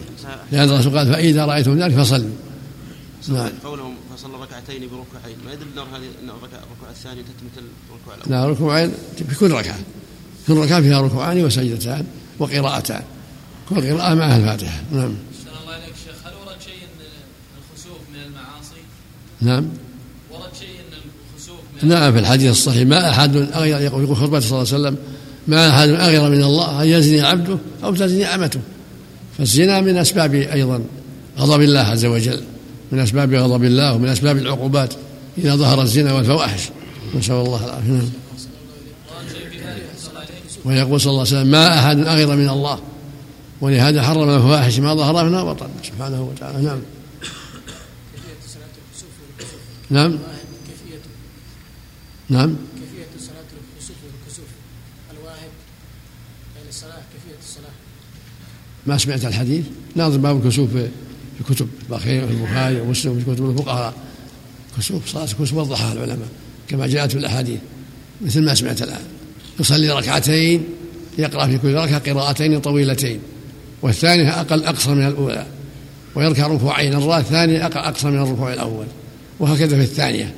لأن 0.52 0.68
الرسول 0.68 0.98
قال 0.98 1.12
فإذا 1.12 1.44
رأيتم 1.44 1.82
ذلك 1.82 1.94
فصلوا. 1.94 2.30
نعم. 3.28 3.50
قولهم 3.64 3.94
فصلى 4.16 4.32
ركعتين 4.42 4.80
بركعتين 4.80 5.36
ما 5.46 5.52
يدل 5.52 5.62
ان 5.62 5.78
هذه 5.78 6.08
ان 6.22 6.30
الركعه 6.30 6.90
الثانية 6.90 7.22
تتمثل 7.22 7.68
الركوع 7.90 8.14
الأول. 8.14 8.32
لا 8.32 8.48
ركوعين 8.48 8.92
في 9.28 9.34
كل 9.34 9.50
ركعة. 9.50 9.78
كل 10.46 10.54
ركعة 10.54 10.80
فيها 10.80 11.00
ركوعان 11.00 11.44
وسجدتان 11.44 12.06
وقراءتان. 12.38 13.02
كل 13.68 13.90
قراءة 13.90 14.14
معها 14.14 14.36
الفاتحة. 14.36 14.82
نعم. 14.92 15.14
الله 15.62 15.72
عليك 15.72 15.94
شيخ. 16.06 16.26
هل 16.26 16.32
ورد 16.34 16.60
شيء 16.64 16.82
الخسوف 17.58 17.98
من 18.12 18.20
المعاصي؟ 18.26 18.80
نعم. 19.40 19.68
ورد 20.30 20.54
شيء 20.58 20.68
إن 20.68 20.98
الخسوف 21.34 21.60
من 21.82 21.88
نعم 21.88 22.12
في 22.12 22.18
الحديث 22.18 22.50
الصحيح 22.50 22.86
ما 22.86 23.10
أحد 23.10 23.36
اغير 23.36 23.80
يقول 23.80 24.16
خطبة 24.16 24.40
صلى 24.40 24.62
الله 24.62 24.74
عليه 24.74 24.88
وسلم 24.88 24.96
ما 25.48 25.70
أحد 25.70 25.88
أغير 25.88 26.30
من 26.30 26.42
الله 26.42 26.82
أن 26.82 26.88
يزني 26.88 27.20
عبده 27.20 27.58
أو 27.84 27.94
تزني 27.94 28.24
أمته. 28.24 28.60
فالزنا 29.38 29.80
من 29.80 29.96
أسباب 29.96 30.34
أيضا 30.34 30.84
غضب 31.38 31.60
الله 31.60 31.80
عز 31.80 32.04
وجل. 32.04 32.42
من 32.92 32.98
أسباب 32.98 33.34
غضب 33.34 33.64
الله 33.64 33.94
ومن 33.94 34.08
أسباب 34.08 34.36
العقوبات. 34.36 34.94
إذا 35.38 35.56
ظهر 35.56 35.82
الزنا 35.82 36.12
والفواحش. 36.12 36.68
نسأل 37.14 37.34
الله 37.34 37.64
العافية. 37.64 37.90
نعم. 37.90 38.08
ويقول 40.64 41.00
صلى 41.00 41.10
الله 41.10 41.20
عليه 41.20 41.30
وسلم 41.30 41.50
ما 41.50 41.78
أحد 41.78 41.98
أغير 41.98 42.36
من 42.36 42.48
الله. 42.48 42.80
ولهذا 43.60 44.02
حرم 44.02 44.30
الفواحش 44.30 44.78
ما 44.78 44.94
ظهر 44.94 45.28
منها 45.28 45.42
وبطن 45.42 45.68
سبحانه 45.82 46.22
وتعالى. 46.22 46.62
نعم. 46.62 46.80
نعم. 49.90 50.18
نعم. 52.28 52.56
كيفية 52.76 53.26
صلاة 53.26 53.48
الخسوف 53.76 53.96
والكسوف 54.04 54.46
الصلاة 56.68 56.92
كيفية 56.92 57.68
ما 58.86 58.98
سمعت 58.98 59.24
الحديث؟ 59.24 59.64
ناظر 59.96 60.18
باب 60.18 60.46
الكسوف. 60.46 60.70
في 61.38 61.54
كتب 61.54 61.68
البخير 61.82 62.26
في 62.26 62.32
البخاري 62.32 62.80
ومسلم 62.80 63.18
في 63.18 63.34
كتب 63.34 63.50
الفقهاء. 63.50 63.94
كسوف 64.78 65.08
صلاة 65.08 65.24
الكسوف 65.24 65.54
وضحها 65.54 65.92
العلماء 65.92 66.28
كما 66.68 66.86
جاءت 66.86 67.10
في 67.12 67.18
الأحاديث 67.18 67.58
مثل 68.20 68.44
ما 68.44 68.54
سمعت 68.54 68.82
الآن. 68.82 69.04
يصلي 69.60 69.90
ركعتين 69.90 70.64
يقرأ 71.18 71.46
في 71.46 71.58
كل 71.58 71.74
ركعة 71.74 72.12
قراءتين 72.12 72.60
طويلتين 72.60 73.20
والثانية 73.82 74.40
أقل 74.40 74.64
أقصر 74.64 74.94
من 74.94 75.06
الأولى 75.06 75.46
ويركع 76.14 76.46
ركوعين 76.46 76.94
الركعة 76.94 77.18
الثانية 77.18 77.66
أقصر 77.66 78.10
من 78.10 78.22
الركوع 78.22 78.52
الأول 78.52 78.86
وهكذا 79.40 79.76
في 79.76 79.82
الثانية. 79.82 80.34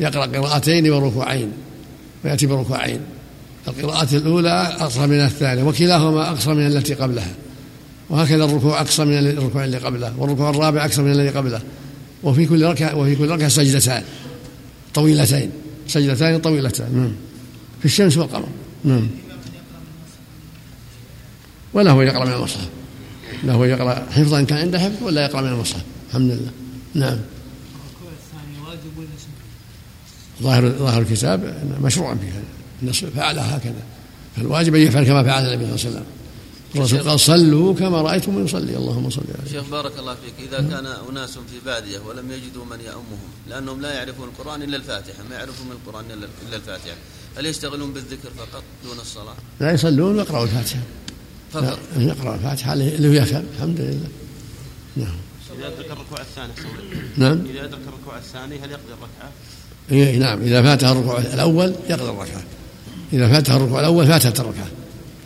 يقرأ 0.00 0.26
قراءتين 0.26 0.90
وركوعين 0.90 1.52
ويأتي 2.24 2.46
بركوعين. 2.46 3.00
القراءة 3.68 4.16
الأولى 4.16 4.76
أقصر 4.80 5.06
من 5.06 5.20
الثانية 5.20 5.62
وكلاهما 5.62 6.30
أقصر 6.30 6.54
من 6.54 6.66
التي 6.66 6.94
قبلها. 6.94 7.34
وهكذا 8.10 8.44
الركوع 8.44 8.80
أقصر 8.80 9.04
من 9.04 9.18
الركوع 9.18 9.64
اللي 9.64 9.78
قبله 9.78 10.14
والركوع 10.18 10.50
الرابع 10.50 10.84
أقصر 10.84 11.02
من 11.02 11.12
الذي 11.12 11.28
قبله. 11.28 11.60
وفي 12.22 12.46
كل 12.46 12.64
ركعة 12.64 12.96
وفي 12.96 13.16
كل 13.16 13.28
ركعة 13.28 13.48
سجدتان 13.48 14.02
طويلتين 14.94 15.50
سجدتان 15.86 16.38
طويلتان 16.38 16.96
نعم. 16.96 17.12
في 17.78 17.84
الشمس 17.84 18.16
والقمر 18.16 18.48
نعم. 18.84 19.08
ولا 21.72 21.90
هو 21.90 22.02
يقرأ 22.02 22.24
من 22.24 22.32
المصحف. 22.32 22.68
لا 23.44 23.52
هو 23.52 23.64
يقرأ 23.64 24.06
حفظا 24.10 24.42
كان 24.42 24.58
عنده 24.58 24.78
حفظ 24.78 25.02
ولا 25.02 25.24
يقرأ 25.24 25.40
من 25.40 25.48
المصحف. 25.48 25.82
الحمد 26.08 26.30
لله. 26.30 26.50
نعم. 26.94 27.18
ظاهر 30.42 30.68
ظاهر 30.68 31.02
الكتاب 31.02 31.54
مشروع 31.82 32.14
فيها 32.14 32.42
النص 32.82 33.04
فعلها 33.04 33.56
هكذا. 33.56 33.82
فالواجب 34.36 34.74
أن 34.74 34.80
يفعل 34.80 35.04
كما 35.04 35.22
فعل 35.22 35.44
النبي 35.44 35.64
صلى 35.64 35.74
الله 35.74 35.84
عليه 35.84 35.90
وسلم. 35.90 36.17
الرسول 36.76 37.08
قال 37.08 37.20
صلوا 37.20 37.74
كما 37.74 38.02
رأيتم 38.02 38.44
يصلي. 38.44 38.76
اللهم 38.76 39.10
صل 39.10 39.22
على 39.38 39.50
شيخ 39.50 39.64
بارك 39.70 39.98
الله 39.98 40.14
فيك. 40.14 40.48
إذا 40.48 40.60
كان 40.60 40.86
أناس 41.10 41.30
في 41.30 41.58
بادية 41.66 41.98
ولم 41.98 42.32
يجدوا 42.32 42.64
من 42.64 42.80
يؤمهم 42.80 43.28
لأنهم 43.48 43.80
لا 43.80 43.94
يعرفون 43.94 44.28
القرآن 44.28 44.62
إلا 44.62 44.76
الفاتحة 44.76 45.22
ما 45.30 45.36
يعرفون 45.36 45.66
من 45.66 45.72
القرآن 45.72 46.04
إلا 46.48 46.56
الفاتحة. 46.56 46.96
هل 47.36 47.46
يشتغلون 47.46 47.92
بالذكر 47.92 48.28
فقط 48.38 48.62
دون 48.84 49.00
الصلاة؟ 49.00 49.34
لا 49.60 49.72
يصلون 49.72 50.18
ويقرأوا 50.18 50.44
الفاتحة. 50.44 50.80
فقط. 51.52 51.78
يقرأ 51.96 52.34
الفاتحة 52.34 52.72
اللي 52.72 53.16
يفهم. 53.16 53.44
الحمد 53.56 53.80
لله. 53.80 54.08
نعم. 54.96 55.16
إذا 55.58 55.66
أدرك 55.66 55.90
الركوع 55.90 56.20
الثاني 56.20 56.52
نعم. 57.16 57.46
إذا 57.50 57.64
أدرك 57.64 57.80
الركوع 57.88 58.18
الثاني 58.18 58.58
هل 58.58 58.70
يقضي 58.70 58.92
الركعة؟ 58.92 59.32
إيه 59.90 60.18
نعم. 60.18 60.42
إذا 60.42 60.62
فاتها 60.62 60.92
الركوع 60.92 61.18
الأول 61.18 61.74
يقضي 61.90 62.10
الركعة. 62.10 62.42
إذا 63.12 63.28
فاتها 63.28 63.56
الركوع 63.56 63.80
الأول 63.80 64.06
فاتت 64.06 64.40
الركعة. 64.40 64.68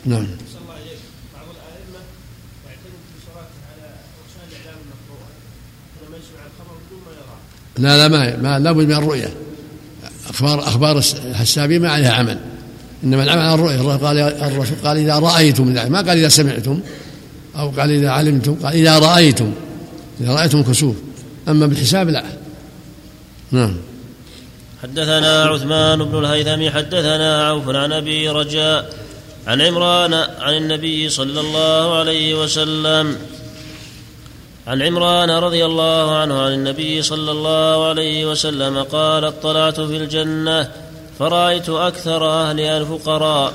نعم. 0.05 0.27
لا 7.77 7.97
لا 7.97 8.07
ما 8.07 8.37
ما 8.37 8.59
لابد 8.59 8.85
من 8.85 8.93
الرؤية. 8.93 9.33
أخبار 10.29 10.59
أخبار 10.59 10.97
الحسابين 10.97 11.81
ما 11.81 11.89
عليها 11.89 12.11
عمل. 12.11 12.37
إنما 13.03 13.23
العمل 13.23 13.41
على 13.41 13.53
الرؤية. 13.53 13.75
الرسول 13.75 13.97
قال 13.97 14.19
الرسول 14.19 14.77
قال 14.83 14.97
إذا 14.97 15.19
رأيتم 15.19 15.67
ما 15.67 15.97
قال 15.97 16.17
إذا 16.17 16.29
سمعتم 16.29 16.79
أو 17.55 17.69
قال 17.69 17.91
إذا 17.91 18.09
علمتم. 18.09 18.55
قال 18.55 18.73
إذا 18.73 18.99
رأيتم. 18.99 19.51
إذا 20.21 20.31
رأيتم 20.31 20.63
كسوف. 20.63 20.95
أما 21.47 21.67
بالحساب 21.67 22.09
لا. 22.09 22.23
نعم. 23.51 23.75
حدثنا 24.83 25.43
عثمان 25.43 26.03
بن 26.03 26.19
الهيثم 26.19 26.77
حدثنا 26.77 27.47
عوف 27.47 27.69
عن 27.69 27.91
أبي 27.91 28.29
رجاء 28.29 28.93
عن 29.47 29.61
عمران 29.61 30.13
عن 30.13 30.53
النبي 30.53 31.09
صلى 31.09 31.39
الله 31.39 31.99
عليه 31.99 32.43
وسلم 32.43 33.15
عن 34.67 34.81
عمران 34.81 35.29
رضي 35.29 35.65
الله 35.65 36.15
عنه 36.15 36.41
عن 36.41 36.53
النبي 36.53 37.01
صلى 37.01 37.31
الله 37.31 37.89
عليه 37.89 38.25
وسلم 38.31 38.83
قال 38.83 39.25
اطلعت 39.25 39.79
في 39.79 39.97
الجنة 39.97 40.69
فرأيت 41.19 41.69
أكثر 41.69 42.29
اهلها 42.29 42.77
الفقراء 42.77 43.53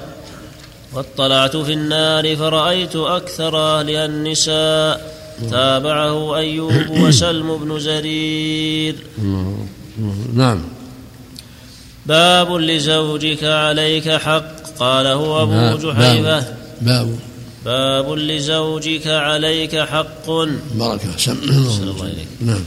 واطلعت 0.95 1.57
في 1.57 1.73
النار 1.73 2.37
فرأيت 2.37 2.97
أكثر 2.97 3.59
اهلها 3.59 4.05
النساء. 4.05 5.19
تابعه 5.51 6.37
أيوب 6.37 6.91
وسلم 7.03 7.57
بن 7.57 7.81
زرير 7.81 8.95
نعم. 10.35 10.63
باب 12.07 12.53
لزوجك 12.53 13.45
عليك 13.45 14.11
حق 14.11 14.61
قاله 14.79 15.43
أبو 15.43 15.77
جحيفة. 15.77 16.41
باب 16.41 16.57
باب. 16.81 17.28
لزوجك 18.17 19.07
عليك 19.07 19.77
حق. 19.77 20.27
بارك 20.75 21.05
الله 21.83 22.07
إليك 22.07 22.29
نعم. 22.41 22.65